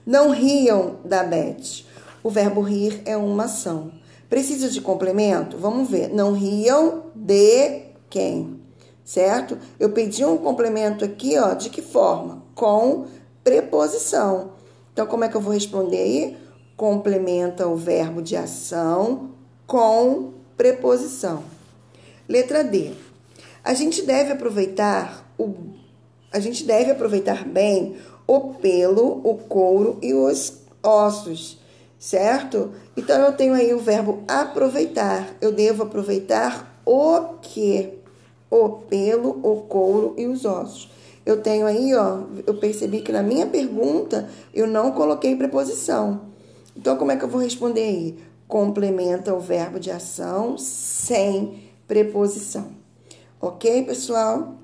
Não 0.06 0.30
riam 0.30 0.98
da 1.04 1.24
Beth. 1.24 1.84
O 2.24 2.30
verbo 2.30 2.62
rir 2.62 3.02
é 3.06 3.18
uma 3.18 3.46
ação. 3.46 3.92
Precisa 4.30 4.70
de 4.70 4.80
complemento? 4.80 5.58
Vamos 5.58 5.90
ver. 5.90 6.10
Não 6.10 6.34
riam 6.34 7.06
de 7.16 7.82
quem? 8.12 8.57
Certo? 9.08 9.58
Eu 9.80 9.92
pedi 9.92 10.26
um 10.26 10.36
complemento 10.36 11.06
aqui, 11.06 11.40
ó, 11.40 11.54
de 11.54 11.70
que 11.70 11.82
forma? 11.82 12.44
Com 12.54 13.06
preposição. 13.42 14.52
Então, 14.92 15.08
como 15.08 15.24
é 15.24 15.30
que 15.30 15.38
eu 15.38 15.40
vou 15.40 15.54
responder 15.54 15.96
aí? 15.96 16.38
Complementa 16.76 17.66
o 17.70 17.78
verbo 17.78 18.22
de 18.22 18.36
ação 18.36 19.32
com 19.66 20.34
preposição. 20.58 21.42
Letra 22.28 22.66
D. 22.66 22.92
A 23.64 23.74
gente 23.74 24.02
deve 24.02 24.34
aproveitar 24.34 25.26
o 25.38 25.56
a 26.30 26.42
gente 26.42 26.66
deve 26.66 26.92
aproveitar 26.92 27.46
bem 27.46 27.96
o 28.28 28.56
pelo, 28.56 29.22
o 29.24 29.36
couro 29.36 29.98
e 30.02 30.14
os 30.14 30.62
ossos, 30.84 31.58
certo? 31.98 32.74
Então 32.98 33.22
eu 33.22 33.32
tenho 33.32 33.54
aí 33.54 33.74
o 33.74 33.80
verbo 33.80 34.26
aproveitar. 34.28 35.34
Eu 35.40 35.54
devo 35.54 35.84
aproveitar 35.84 36.82
o 36.86 37.38
que? 37.42 37.97
O 38.50 38.70
pelo, 38.70 39.40
o 39.44 39.62
couro 39.64 40.14
e 40.18 40.26
os 40.26 40.46
ossos. 40.46 40.90
Eu 41.26 41.42
tenho 41.42 41.66
aí, 41.66 41.94
ó, 41.94 42.22
eu 42.46 42.54
percebi 42.54 43.02
que 43.02 43.12
na 43.12 43.22
minha 43.22 43.46
pergunta 43.46 44.30
eu 44.54 44.66
não 44.66 44.92
coloquei 44.92 45.36
preposição. 45.36 46.22
Então 46.76 46.96
como 46.96 47.12
é 47.12 47.18
que 47.18 47.26
eu 47.26 47.30
vou 47.30 47.42
responder 47.42 47.82
aí? 47.82 48.18
Complementa 48.48 49.34
o 49.34 49.40
verbo 49.40 49.80
de 49.80 49.92
ação 49.92 50.58
sem 50.58 51.64
preposição. 51.86 52.70
Ok, 53.42 53.84
pessoal? 53.84 54.56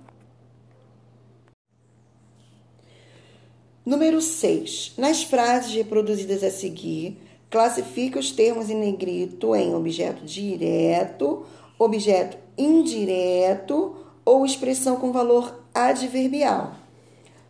Número 3.86 4.22
6. 4.22 4.94
Nas 4.98 5.24
frases 5.24 5.74
reproduzidas 5.74 6.42
a 6.42 6.50
seguir, 6.50 7.18
classifique 7.50 8.18
os 8.18 8.32
termos 8.32 8.70
em 8.70 8.76
negrito 8.76 9.54
em 9.54 9.76
objeto 9.76 10.24
direto, 10.24 11.46
objeto 11.78 12.38
indireto 12.58 13.96
ou 14.26 14.46
expressão 14.46 14.96
com 14.96 15.12
valor 15.12 15.64
adverbial. 15.74 16.74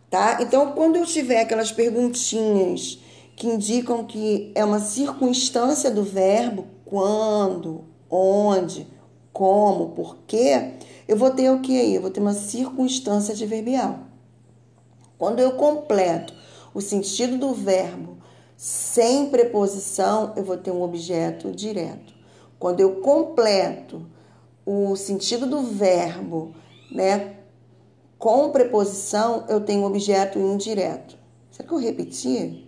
Tá? 0.10 0.38
Então, 0.42 0.72
quando 0.74 0.96
eu 0.96 1.06
tiver 1.06 1.42
aquelas 1.42 1.72
perguntinhas 1.72 3.00
que 3.36 3.48
indicam 3.48 4.06
que 4.06 4.52
é 4.54 4.64
uma 4.64 4.80
circunstância 4.80 5.90
do 5.90 6.04
verbo, 6.04 6.68
quando, 6.86 7.86
onde, 8.10 8.88
como, 9.32 9.90
porquê, 9.90 10.74
eu 11.08 11.18
vou 11.18 11.32
ter 11.32 11.50
o 11.50 11.60
que 11.60 11.80
aí? 11.80 11.96
Eu 11.96 12.02
vou 12.02 12.12
ter 12.12 12.20
uma 12.20 12.34
circunstância 12.34 13.34
adverbial. 13.34 14.02
Quando 15.18 15.40
eu 15.40 15.54
completo 15.54 16.34
o 16.74 16.82
sentido 16.82 17.38
do 17.38 17.54
verbo 17.54 18.18
sem 18.56 19.30
preposição, 19.30 20.34
eu 20.36 20.44
vou 20.44 20.58
ter 20.58 20.72
um 20.72 20.84
objeto 20.84 21.52
direto. 21.52 22.14
Quando 22.60 22.80
eu 22.80 22.98
completo 22.98 24.06
o 24.66 24.96
sentido 24.96 25.46
do 25.46 25.62
verbo, 25.62 26.54
né, 26.92 27.36
com 28.18 28.50
preposição, 28.52 29.46
eu 29.50 29.62
tenho 29.62 29.84
objeto 29.84 30.40
indireto. 30.40 31.18
Será 31.52 31.68
que 31.68 31.74
eu 31.74 31.80
repeti? 31.80 32.68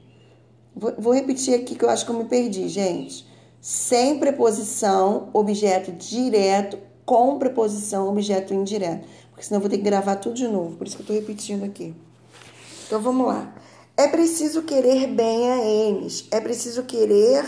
Vou, 0.75 0.93
vou 0.97 1.13
repetir 1.13 1.53
aqui 1.53 1.75
que 1.75 1.85
eu 1.85 1.89
acho 1.89 2.05
que 2.05 2.11
eu 2.11 2.17
me 2.17 2.25
perdi, 2.25 2.67
gente 2.67 3.25
sem 3.65 4.19
preposição, 4.19 5.31
objeto 5.33 5.91
direto, 5.91 6.77
com 7.03 7.39
preposição, 7.39 8.07
objeto 8.07 8.53
indireto. 8.53 9.07
Porque 9.31 9.43
senão 9.43 9.57
eu 9.57 9.61
vou 9.61 9.71
ter 9.71 9.77
que 9.77 9.83
gravar 9.83 10.17
tudo 10.17 10.35
de 10.35 10.47
novo, 10.47 10.77
por 10.77 10.85
isso 10.85 10.95
que 10.95 11.01
eu 11.01 11.15
estou 11.15 11.15
repetindo 11.15 11.63
aqui. 11.63 11.95
Então 12.85 13.01
vamos 13.01 13.25
lá. 13.25 13.55
É 13.97 14.07
preciso 14.07 14.61
querer 14.61 15.07
bem 15.07 15.51
a 15.51 15.65
eles. 15.65 16.27
É 16.29 16.39
preciso 16.39 16.83
querer. 16.83 17.43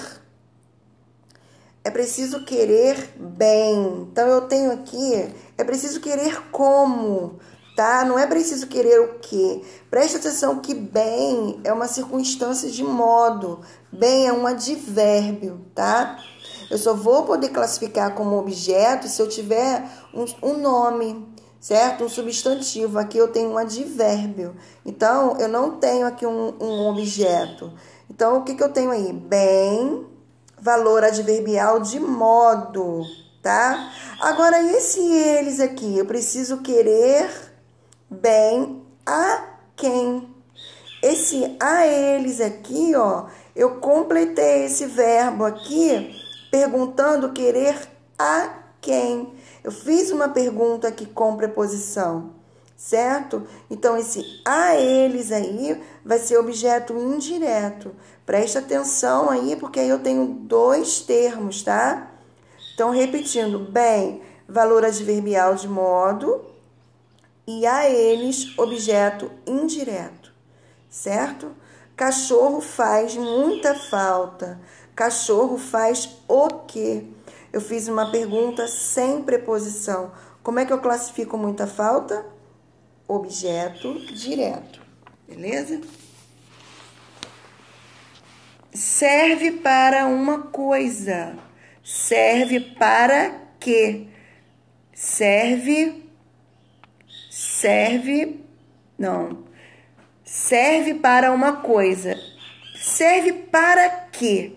É 1.88 1.90
preciso 1.90 2.44
querer 2.44 2.98
bem. 3.18 4.10
Então 4.12 4.28
eu 4.28 4.42
tenho 4.42 4.74
aqui. 4.74 5.34
É 5.58 5.64
preciso 5.64 6.02
querer 6.02 6.42
como 6.52 7.40
tá? 7.78 8.04
Não 8.04 8.20
é 8.20 8.28
preciso 8.28 8.68
querer 8.68 9.00
o 9.00 9.20
que. 9.20 9.64
Preste 9.90 10.18
atenção 10.18 10.60
que 10.60 10.74
bem 10.74 11.62
é 11.64 11.72
uma 11.72 11.88
circunstância 11.88 12.70
de 12.70 12.84
modo, 12.84 13.62
bem 13.90 14.28
é 14.28 14.34
um 14.34 14.46
advérbio, 14.46 15.62
tá? 15.74 16.18
Eu 16.70 16.78
só 16.78 16.94
vou 16.94 17.24
poder 17.24 17.50
classificar 17.50 18.14
como 18.16 18.38
objeto 18.38 19.08
se 19.08 19.22
eu 19.22 19.30
tiver 19.30 19.88
um, 20.14 20.26
um 20.42 20.58
nome, 20.58 21.26
certo? 21.58 22.04
Um 22.04 22.10
substantivo. 22.10 23.00
Aqui 23.00 23.18
eu 23.18 23.30
tenho 23.30 23.52
um 23.52 23.58
advérbio. 23.58 24.58
Então, 24.86 25.38
eu 25.38 25.48
não 25.48 25.78
tenho 25.78 26.06
aqui 26.06 26.26
um, 26.26 26.54
um 26.60 26.90
objeto. 26.90 27.72
Então, 28.10 28.40
o 28.40 28.44
que, 28.44 28.56
que 28.56 28.64
eu 28.64 28.74
tenho 28.74 28.92
aí? 28.92 29.14
Bem, 29.14 30.17
valor 30.68 31.02
adverbial 31.02 31.80
de 31.80 31.98
modo, 31.98 33.02
tá? 33.42 33.90
Agora, 34.20 34.62
esse 34.62 35.00
eles 35.00 35.62
aqui? 35.62 35.98
Eu 35.98 36.06
preciso 36.06 36.58
querer 36.58 37.30
bem 38.10 38.86
a 39.06 39.46
quem. 39.78 40.28
Esse 41.02 41.56
a 41.58 41.88
eles 41.88 42.42
aqui, 42.42 42.94
ó, 42.98 43.28
eu 43.56 43.76
completei 43.76 44.66
esse 44.66 44.86
verbo 44.88 45.46
aqui 45.46 46.14
perguntando 46.52 47.32
querer 47.32 47.88
a 48.20 48.50
quem. 48.82 49.34
Eu 49.64 49.72
fiz 49.72 50.12
uma 50.12 50.28
pergunta 50.28 50.90
aqui 50.90 51.06
com 51.06 51.38
preposição, 51.38 52.32
certo? 52.76 53.48
Então, 53.70 53.96
esse 53.96 54.42
a 54.44 54.76
eles 54.76 55.32
aí 55.32 55.82
vai 56.08 56.20
ser 56.20 56.38
objeto 56.38 56.94
indireto. 56.94 57.94
Preste 58.26 58.58
atenção 58.58 59.30
aí, 59.30 59.58
porque 59.58 59.78
aí 59.78 59.90
eu 59.90 60.00
tenho 60.00 60.26
dois 60.26 61.02
termos, 61.02 61.62
tá? 61.62 62.10
Então, 62.74 62.92
repetindo, 62.92 63.60
bem, 63.60 64.22
valor 64.48 64.86
adverbial 64.86 65.56
de 65.56 65.68
modo 65.68 66.46
e 67.46 67.66
a 67.68 67.90
eles 67.90 68.58
objeto 68.58 69.30
indireto, 69.46 70.32
certo? 70.90 71.52
Cachorro 71.94 72.62
faz 72.62 73.16
muita 73.18 73.76
falta. 73.76 74.62
Cachorro 74.96 75.58
faz 75.58 76.18
o 76.26 76.48
quê? 76.68 77.04
Eu 77.52 77.60
fiz 77.60 77.90
uma 77.90 78.12
pergunta 78.12 78.66
sem 78.68 79.22
preposição. 79.24 80.12
Como 80.42 80.60
é 80.60 80.66
que 80.66 80.72
eu 80.72 80.80
classifico 80.80 81.38
muita 81.38 81.68
falta? 81.68 82.26
Objeto 83.08 83.94
direto. 84.14 84.87
Beleza? 85.28 85.82
Serve 88.74 89.52
para 89.52 90.06
uma 90.06 90.44
coisa. 90.44 91.38
Serve 91.84 92.60
para 92.60 93.42
quê? 93.60 94.08
Serve 94.94 96.04
serve 97.30 98.40
não 98.98 99.48
serve 100.28 100.94
para 100.94 101.32
uma 101.32 101.54
coisa. 101.54 102.16
Serve 102.76 103.32
para 103.34 103.90
quê? 104.12 104.54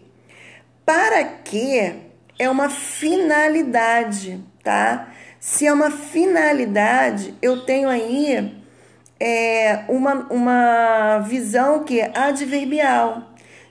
Para 0.84 1.24
quê 1.24 1.94
é 2.38 2.50
uma 2.50 2.68
finalidade, 2.68 4.42
tá? 4.62 5.12
Se 5.38 5.66
é 5.66 5.72
uma 5.72 5.90
finalidade, 5.90 7.34
eu 7.40 7.64
tenho 7.64 7.88
aí 7.88 8.59
é, 9.20 9.84
uma, 9.86 10.26
uma 10.30 11.18
visão 11.18 11.84
que 11.84 12.00
é 12.00 12.10
adverbial, 12.16 13.22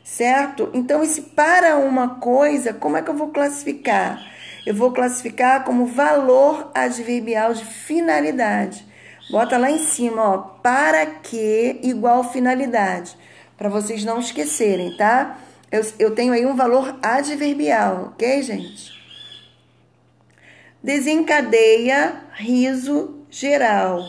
certo? 0.03 0.69
Então, 0.73 1.03
esse 1.03 1.21
para 1.21 1.77
uma 1.77 2.19
coisa, 2.19 2.71
como 2.71 2.95
é 2.95 3.01
que 3.01 3.09
eu 3.09 3.17
vou 3.17 3.29
classificar? 3.29 4.23
Eu 4.65 4.75
vou 4.75 4.91
classificar 4.91 5.63
como 5.63 5.87
valor 5.87 6.69
adverbial 6.75 7.53
de 7.53 7.65
finalidade. 7.65 8.85
Bota 9.31 9.57
lá 9.57 9.71
em 9.71 9.79
cima, 9.79 10.21
ó, 10.21 10.37
para 10.37 11.05
que 11.05 11.79
igual 11.81 12.31
finalidade. 12.31 13.17
para 13.57 13.67
vocês 13.67 14.05
não 14.05 14.19
esquecerem, 14.19 14.95
tá? 14.95 15.37
Eu, 15.69 15.81
eu 15.99 16.15
tenho 16.15 16.31
aí 16.31 16.45
um 16.45 16.55
valor 16.55 16.97
adverbial, 17.01 18.13
ok, 18.13 18.41
gente? 18.41 18.97
Desencadeia 20.81 22.23
riso 22.35 23.25
geral. 23.29 24.01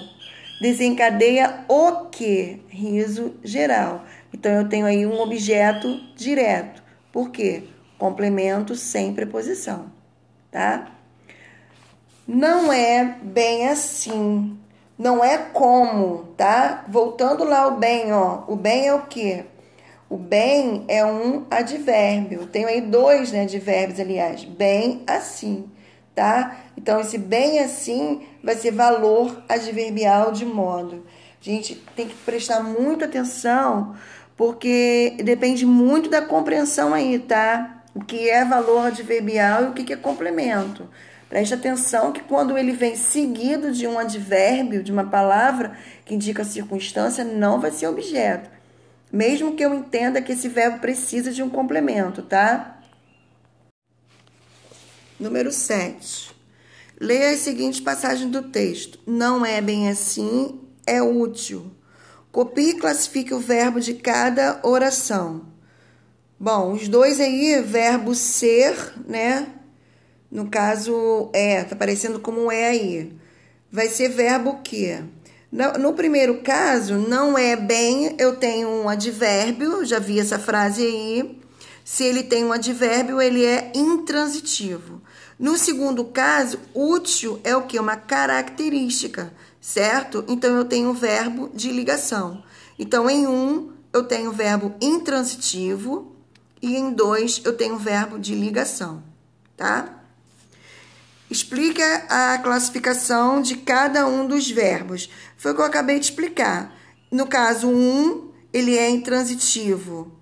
Desencadeia 0.61 1.65
o 1.69 2.07
que? 2.11 2.61
Riso 2.69 3.35
geral. 3.43 4.05
Então, 4.33 4.53
eu 4.53 4.69
tenho 4.69 4.87
aí 4.87 5.07
um 5.07 5.19
objeto 5.21 5.99
direto. 6.15 6.83
Por 7.11 7.31
quê? 7.31 7.65
Complemento 7.99 8.75
sem 8.75 9.15
preposição, 9.15 9.91
tá? 10.51 10.91
Não 12.27 12.73
é 12.73 13.17
bem 13.23 13.69
assim. 13.69 14.57
Não 14.99 15.25
é 15.25 15.39
como, 15.39 16.25
tá? 16.37 16.85
Voltando 16.89 17.43
lá 17.43 17.67
o 17.67 17.79
bem, 17.79 18.13
ó. 18.13 18.45
O 18.47 18.55
bem 18.55 18.87
é 18.87 18.95
o 18.95 19.07
quê? 19.07 19.47
O 20.11 20.17
bem 20.17 20.85
é 20.89 21.05
um 21.05 21.47
advérbio. 21.51 22.47
Tenho 22.47 22.69
aí 22.69 22.81
dois 22.81 23.33
né, 23.33 23.43
advérbios, 23.43 23.99
aliás. 23.99 24.45
Bem 24.45 25.03
assim, 25.07 25.71
tá? 26.15 26.57
Então, 26.77 27.01
esse 27.01 27.19
bem 27.19 27.61
assim 27.61 28.23
vai 28.43 28.55
ser 28.57 28.71
valor 28.73 29.43
adverbial 29.49 30.33
de 30.33 30.45
modo. 30.45 31.05
Gente, 31.41 31.75
tem 31.97 32.07
que 32.07 32.15
prestar 32.15 32.63
muita 32.63 33.07
atenção, 33.07 33.95
porque 34.37 35.17
depende 35.25 35.65
muito 35.65 36.11
da 36.11 36.21
compreensão 36.21 36.93
aí, 36.93 37.19
tá? 37.19 37.83
O 37.95 38.05
que 38.05 38.29
é 38.29 38.45
valor 38.45 38.87
adverbial 38.87 39.65
e 39.65 39.67
o 39.69 39.73
que 39.73 39.93
é 39.93 39.97
complemento. 39.97 40.89
Preste 41.29 41.55
atenção 41.55 42.13
que 42.13 42.23
quando 42.23 42.59
ele 42.59 42.73
vem 42.73 42.97
seguido 42.97 43.71
de 43.73 43.87
um 43.87 43.99
advérbio, 43.99 44.83
de 44.83 44.91
uma 44.91 45.05
palavra 45.05 45.77
que 46.05 46.15
indica 46.15 46.43
circunstância, 46.43 47.23
não 47.23 47.61
vai 47.61 47.71
ser 47.71 47.87
objeto. 47.87 48.51
Mesmo 49.13 49.55
que 49.55 49.65
eu 49.65 49.73
entenda 49.73 50.21
que 50.21 50.33
esse 50.33 50.49
verbo 50.49 50.81
precisa 50.81 51.31
de 51.33 51.43
um 51.43 51.49
complemento, 51.49 52.21
tá? 52.23 52.80
Número 55.21 55.53
7. 55.53 56.35
Leia 56.99 57.33
as 57.33 57.41
seguintes 57.41 57.79
passagens 57.79 58.31
do 58.31 58.45
texto. 58.45 58.99
Não 59.07 59.45
é 59.45 59.61
bem 59.61 59.91
assim, 59.91 60.59
é 60.87 61.03
útil. 61.03 61.71
Copie 62.33 62.71
e 62.71 62.75
classifique 62.75 63.35
o 63.35 63.39
verbo 63.39 63.81
de 63.81 63.93
cada 63.95 64.61
oração. 64.63 65.43
Bom, 66.39 66.73
os 66.73 66.89
dois 66.89 67.21
aí, 67.21 67.61
verbo 67.61 68.15
ser, 68.15 68.75
né? 69.07 69.47
No 70.31 70.49
caso, 70.49 71.29
é, 71.35 71.65
tá 71.65 71.75
aparecendo 71.75 72.19
como 72.19 72.51
é 72.51 72.69
aí. 72.69 73.13
Vai 73.71 73.89
ser 73.89 74.09
verbo 74.09 74.61
que. 74.63 75.05
No, 75.53 75.73
no 75.73 75.93
primeiro 75.93 76.41
caso, 76.41 76.95
não 76.95 77.37
é 77.37 77.57
bem, 77.57 78.17
eu 78.19 78.37
tenho 78.37 78.69
um 78.71 78.89
advérbio, 78.89 79.85
já 79.85 79.99
vi 79.99 80.19
essa 80.19 80.39
frase 80.39 80.83
aí. 80.83 81.41
Se 81.93 82.05
ele 82.05 82.23
tem 82.23 82.45
um 82.45 82.53
advérbio, 82.53 83.21
ele 83.21 83.45
é 83.45 83.73
intransitivo. 83.75 85.03
No 85.37 85.59
segundo 85.59 86.05
caso, 86.05 86.61
útil 86.73 87.41
é 87.43 87.57
o 87.57 87.67
que? 87.67 87.81
Uma 87.81 87.97
característica, 87.97 89.35
certo? 89.61 90.25
Então 90.29 90.57
eu 90.57 90.65
tenho 90.65 90.91
o 90.91 90.95
verbo 90.95 91.51
de 91.53 91.73
ligação. 91.73 92.45
Então, 92.79 93.11
em 93.11 93.27
um, 93.27 93.73
eu 93.93 94.05
tenho 94.05 94.31
o 94.31 94.33
verbo 94.33 94.73
intransitivo 94.81 96.15
e 96.63 96.77
em 96.77 96.93
dois, 96.93 97.43
eu 97.45 97.57
tenho 97.57 97.75
o 97.75 97.81
verbo 97.81 98.21
de 98.21 98.37
ligação, 98.37 99.03
tá? 99.57 100.05
Explica 101.29 102.07
a 102.09 102.39
classificação 102.39 103.43
de 103.43 103.57
cada 103.57 104.07
um 104.07 104.29
dos 104.29 104.49
verbos. 104.49 105.11
Foi 105.37 105.51
o 105.51 105.55
que 105.57 105.61
eu 105.61 105.67
acabei 105.67 105.99
de 105.99 106.05
explicar. 106.05 106.73
No 107.11 107.27
caso 107.27 107.67
1, 107.67 107.73
um, 107.73 108.31
ele 108.53 108.79
é 108.79 108.89
intransitivo, 108.89 110.20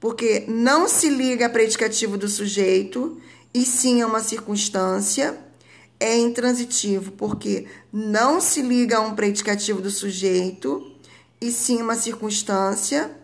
porque 0.00 0.44
não 0.48 0.88
se 0.88 1.10
liga 1.10 1.46
a 1.46 1.50
predicativo 1.50 2.16
do 2.16 2.26
sujeito, 2.26 3.20
e 3.52 3.64
sim 3.66 4.00
a 4.00 4.06
uma 4.06 4.20
circunstância. 4.20 5.38
É 6.02 6.16
intransitivo, 6.16 7.12
porque 7.12 7.66
não 7.92 8.40
se 8.40 8.62
liga 8.62 8.96
a 8.96 9.00
um 9.02 9.14
predicativo 9.14 9.82
do 9.82 9.90
sujeito, 9.90 10.90
e 11.38 11.52
sim 11.52 11.82
uma 11.82 11.94
circunstância 11.94 13.14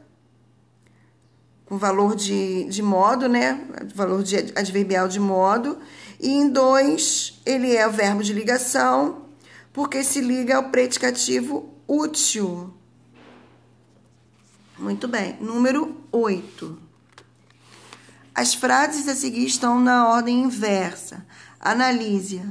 com 1.64 1.78
valor 1.78 2.14
de, 2.14 2.64
de 2.64 2.82
modo, 2.82 3.28
né? 3.28 3.66
Valor 3.94 4.22
de 4.22 4.36
adverbial 4.54 5.08
de 5.08 5.18
modo. 5.18 5.78
E 6.20 6.28
em 6.28 6.48
dois, 6.48 7.40
ele 7.44 7.74
é 7.74 7.86
o 7.86 7.90
verbo 7.90 8.22
de 8.22 8.32
ligação, 8.32 9.22
porque 9.72 10.04
se 10.04 10.20
liga 10.20 10.56
ao 10.56 10.70
predicativo 10.70 11.74
útil. 11.88 12.75
Muito 14.78 15.08
bem. 15.08 15.36
Número 15.40 15.96
8. 16.12 16.78
As 18.34 18.54
frases 18.54 19.08
a 19.08 19.14
seguir 19.14 19.46
estão 19.46 19.80
na 19.80 20.08
ordem 20.08 20.42
inversa. 20.42 21.24
Analise. 21.58 22.42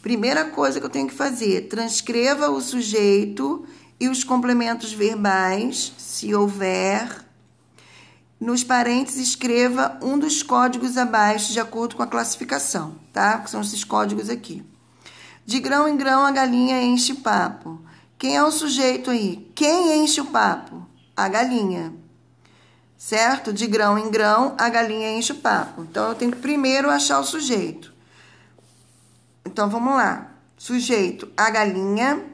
Primeira 0.00 0.44
coisa 0.44 0.78
que 0.78 0.86
eu 0.86 0.90
tenho 0.90 1.08
que 1.08 1.14
fazer: 1.14 1.68
transcreva 1.68 2.50
o 2.50 2.60
sujeito 2.60 3.66
e 3.98 4.08
os 4.08 4.22
complementos 4.22 4.92
verbais, 4.92 5.92
se 5.98 6.32
houver 6.34 7.24
nos 8.40 8.64
parênteses, 8.64 9.28
escreva 9.28 9.98
um 10.02 10.18
dos 10.18 10.42
códigos 10.42 10.96
abaixo, 10.96 11.52
de 11.52 11.60
acordo 11.60 11.94
com 11.94 12.02
a 12.02 12.08
classificação, 12.08 12.96
tá? 13.12 13.38
Que 13.38 13.48
são 13.48 13.60
esses 13.60 13.84
códigos 13.84 14.28
aqui. 14.28 14.64
De 15.46 15.60
grão 15.60 15.88
em 15.88 15.96
grão, 15.96 16.24
a 16.24 16.30
galinha 16.30 16.82
enche 16.82 17.14
papo. 17.14 17.80
Quem 18.18 18.36
é 18.36 18.42
o 18.42 18.50
sujeito 18.50 19.10
aí? 19.10 19.48
Quem 19.54 20.02
enche 20.02 20.20
o 20.20 20.26
papo? 20.26 20.91
A 21.16 21.28
galinha. 21.28 21.94
Certo? 22.96 23.52
De 23.52 23.66
grão 23.66 23.98
em 23.98 24.10
grão, 24.10 24.54
a 24.56 24.68
galinha 24.68 25.10
enche 25.10 25.32
o 25.32 25.40
papo. 25.40 25.82
Então, 25.82 26.08
eu 26.08 26.14
tenho 26.14 26.30
que 26.30 26.38
primeiro 26.38 26.88
achar 26.88 27.18
o 27.18 27.24
sujeito. 27.24 27.92
Então, 29.44 29.68
vamos 29.68 29.94
lá. 29.94 30.32
Sujeito, 30.56 31.30
a 31.36 31.50
galinha. 31.50 32.24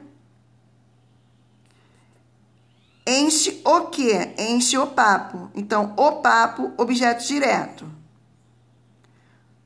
Enche 3.07 3.59
o 3.65 3.87
quê? 3.87 4.35
Enche 4.37 4.77
o 4.77 4.85
papo. 4.85 5.49
Então, 5.55 5.95
o 5.97 6.21
papo, 6.21 6.71
objeto 6.77 7.25
direto. 7.25 7.89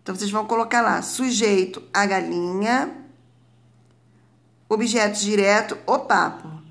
Então, 0.02 0.15
vocês 0.15 0.32
vão 0.32 0.45
colocar 0.45 0.82
lá, 0.82 1.02
sujeito, 1.02 1.84
a 1.93 2.06
galinha, 2.06 2.93
objeto 4.69 5.19
direto, 5.19 5.78
o 5.86 5.99
papo. 5.99 6.62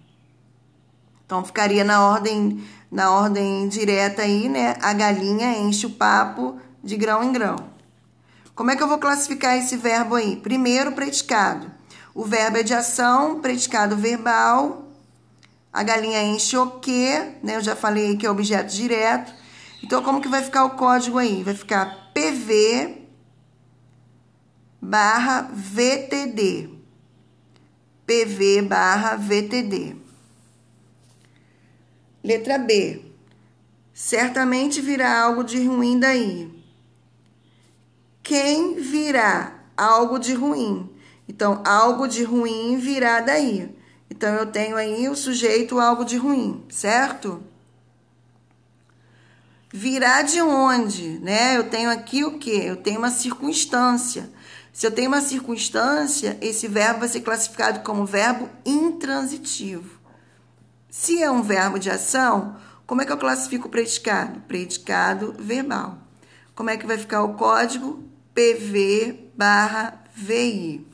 Então, 1.33 1.43
ficaria 1.43 1.83
na 1.83 2.07
ordem, 2.07 2.63
na 2.91 3.11
ordem 3.11 3.67
direta 3.67 4.21
aí, 4.21 4.51
né? 4.51 4.77
A 4.83 4.93
galinha 4.93 5.57
enche 5.61 5.87
o 5.87 5.91
papo 5.91 6.61
de 6.85 6.95
grão 6.95 7.25
em 7.25 7.33
grão. 7.33 7.57
Como 8.55 8.71
é 8.71 8.77
que 8.77 8.83
eu 8.83 8.87
vou 8.87 8.99
classificar 8.99 9.57
esse 9.57 9.75
verbo 9.79 10.15
aí? 10.15 10.37
Primeiro, 10.37 10.93
predicado. 10.93 11.73
O 12.15 12.23
verbo 12.23 12.59
é 12.59 12.63
de 12.63 12.75
ação, 12.75 13.41
predicado 13.41 13.97
verbal, 13.97 14.91
a 15.73 15.83
galinha 15.83 16.23
enche 16.23 16.55
o 16.55 16.73
quê, 16.73 17.37
né? 17.43 17.57
Eu 17.57 17.63
já 17.63 17.75
falei 17.75 18.15
que 18.19 18.27
é 18.27 18.31
objeto 18.31 18.71
direto. 18.71 19.33
Então, 19.83 20.03
como 20.03 20.21
que 20.21 20.29
vai 20.29 20.43
ficar 20.43 20.67
o 20.67 20.77
código 20.77 21.17
aí? 21.17 21.43
Vai 21.43 21.55
ficar 21.55 22.13
PV 22.13 23.09
barra 24.83 25.49
VTD. 25.51 26.69
PV 28.07 28.61
barra 28.61 29.17
VTD. 29.17 30.02
Letra 32.23 32.57
B. 32.57 33.03
Certamente 33.93 34.81
virá 34.81 35.21
algo 35.21 35.43
de 35.43 35.67
ruim 35.67 35.99
daí. 35.99 36.51
Quem 38.23 38.77
virá 38.77 39.61
algo 39.77 40.19
de 40.19 40.33
ruim? 40.33 40.89
Então, 41.29 41.63
algo 41.65 42.07
de 42.07 42.23
ruim 42.23 42.77
virá 42.79 43.21
daí. 43.21 43.75
Então, 44.09 44.35
eu 44.35 44.47
tenho 44.47 44.77
aí 44.77 45.09
o 45.09 45.17
sujeito 45.17 45.81
algo 45.81 46.05
de 46.05 46.17
ruim, 46.17 46.65
certo? 46.69 47.43
Virá 49.73 50.23
de 50.23 50.41
onde, 50.41 51.19
né? 51.19 51.57
Eu 51.57 51.65
tenho 51.65 51.91
aqui 51.91 52.23
o 52.25 52.39
quê? 52.39 52.63
Eu 52.65 52.77
tenho 52.77 52.99
uma 52.99 53.11
circunstância. 53.11 54.31
Se 54.73 54.87
eu 54.87 54.91
tenho 54.91 55.09
uma 55.09 55.21
circunstância, 55.21 56.39
esse 56.41 56.69
verbo 56.69 57.01
vai 57.01 57.09
ser 57.09 57.23
classificado 57.23 57.81
como 57.81 58.07
verbo 58.07 58.49
intransitivo. 58.65 60.02
Se 60.93 61.23
é 61.23 61.31
um 61.31 61.41
verbo 61.41 61.79
de 61.79 61.89
ação, 61.89 62.55
como 62.87 63.01
é 63.01 63.07
que 63.07 63.13
eu 63.13 63.17
classifico 63.17 63.67
o 63.67 63.71
predicado? 63.71 64.43
Predicado 64.43 65.35
verbal. 65.39 65.97
Como 66.55 66.69
é 66.69 66.77
que 66.77 66.87
vai 66.87 66.99
ficar 66.99 67.23
o 67.23 67.33
código? 67.33 68.05
PV 68.35 69.31
barra 69.35 70.05
VI. 70.15 70.87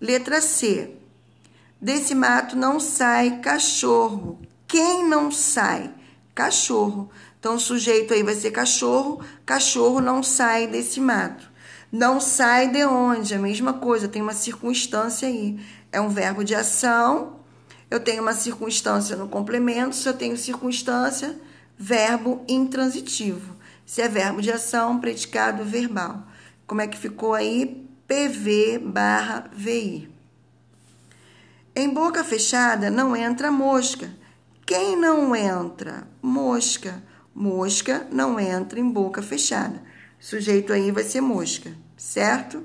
Letra 0.00 0.40
C. 0.40 0.96
Desse 1.78 2.14
mato 2.14 2.56
não 2.56 2.80
sai 2.80 3.38
cachorro. 3.40 4.40
Quem 4.66 5.06
não 5.06 5.30
sai? 5.30 5.92
Cachorro. 6.34 7.10
Então, 7.38 7.56
o 7.56 7.60
sujeito 7.60 8.14
aí 8.14 8.22
vai 8.22 8.34
ser 8.34 8.50
cachorro. 8.50 9.22
Cachorro 9.44 10.00
não 10.00 10.22
sai 10.22 10.66
desse 10.66 11.00
mato. 11.00 11.52
Não 11.92 12.18
sai 12.18 12.68
de 12.70 12.82
onde? 12.86 13.34
A 13.34 13.38
mesma 13.38 13.74
coisa, 13.74 14.08
tem 14.08 14.22
uma 14.22 14.32
circunstância 14.32 15.28
aí. 15.28 15.60
É 15.92 16.00
um 16.00 16.08
verbo 16.08 16.42
de 16.42 16.54
ação 16.54 17.37
Eu 17.90 18.00
tenho 18.00 18.22
uma 18.22 18.34
circunstância 18.34 19.16
no 19.16 19.28
complemento, 19.28 19.96
se 19.96 20.08
eu 20.08 20.14
tenho 20.14 20.36
circunstância, 20.36 21.38
verbo 21.76 22.44
intransitivo. 22.46 23.56
Se 23.86 24.02
é 24.02 24.08
verbo 24.08 24.42
de 24.42 24.52
ação, 24.52 25.00
predicado 25.00 25.64
verbal. 25.64 26.26
Como 26.66 26.82
é 26.82 26.86
que 26.86 26.98
ficou 26.98 27.32
aí? 27.32 27.88
PV 28.06 28.78
barra 28.78 29.50
VI. 29.52 30.10
Em 31.74 31.88
boca 31.88 32.24
fechada 32.24 32.90
não 32.90 33.14
entra 33.14 33.50
mosca. 33.50 34.10
Quem 34.66 34.96
não 34.96 35.34
entra? 35.34 36.06
Mosca. 36.20 37.02
Mosca 37.34 38.06
não 38.10 38.38
entra 38.38 38.80
em 38.80 38.90
boca 38.90 39.22
fechada. 39.22 39.80
sujeito 40.18 40.72
aí 40.72 40.90
vai 40.90 41.04
ser 41.04 41.20
mosca, 41.20 41.70
certo? 41.96 42.62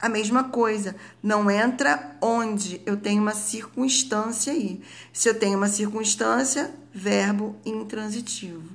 A 0.00 0.08
mesma 0.08 0.44
coisa, 0.44 0.96
não 1.22 1.50
entra 1.50 2.16
onde 2.22 2.80
eu 2.86 2.96
tenho 2.96 3.20
uma 3.20 3.34
circunstância 3.34 4.52
aí. 4.52 4.80
Se 5.12 5.28
eu 5.28 5.38
tenho 5.38 5.58
uma 5.58 5.68
circunstância, 5.68 6.74
verbo 6.92 7.56
intransitivo. 7.66 8.70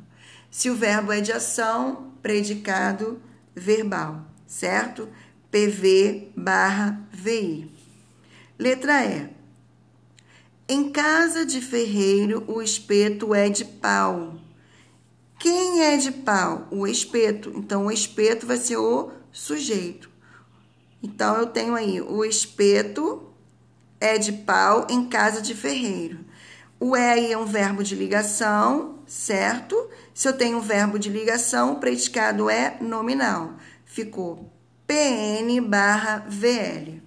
Se 0.51 0.69
o 0.69 0.75
verbo 0.75 1.11
é 1.11 1.21
de 1.21 1.31
ação, 1.31 2.13
predicado 2.21 3.19
verbal, 3.55 4.23
certo? 4.45 5.09
PV 5.49 6.31
barra 6.35 7.01
VI. 7.11 7.71
Letra 8.57 9.03
E. 9.05 9.29
Em 10.67 10.91
casa 10.91 11.45
de 11.45 11.59
ferreiro, 11.59 12.43
o 12.47 12.61
espeto 12.61 13.33
é 13.33 13.49
de 13.49 13.65
pau. 13.65 14.35
Quem 15.39 15.83
é 15.83 15.97
de 15.97 16.11
pau? 16.11 16.67
O 16.71 16.87
espeto. 16.87 17.51
Então, 17.55 17.85
o 17.85 17.91
espeto 17.91 18.47
vai 18.47 18.57
ser 18.57 18.77
o 18.77 19.11
sujeito. 19.31 20.09
Então, 21.05 21.37
eu 21.37 21.45
tenho 21.45 21.75
aí 21.75 22.01
o 22.01 22.25
espeto 22.25 23.31
é 24.01 24.17
de 24.17 24.33
pau 24.33 24.87
em 24.89 25.07
casa 25.07 25.39
de 25.39 25.53
ferreiro. 25.53 26.25
O 26.79 26.95
é 26.95 27.11
aí 27.11 27.31
é 27.31 27.37
um 27.37 27.45
verbo 27.45 27.83
de 27.83 27.93
ligação, 27.93 28.99
certo? 29.05 29.87
Se 30.15 30.27
eu 30.27 30.33
tenho 30.33 30.57
um 30.57 30.61
verbo 30.61 30.97
de 30.97 31.09
ligação, 31.09 31.73
o 31.73 31.79
predicado 31.79 32.49
é 32.49 32.77
nominal. 32.81 33.53
Ficou 33.85 34.51
PN 34.87 35.61
barra 35.61 36.25
VL. 36.27 37.04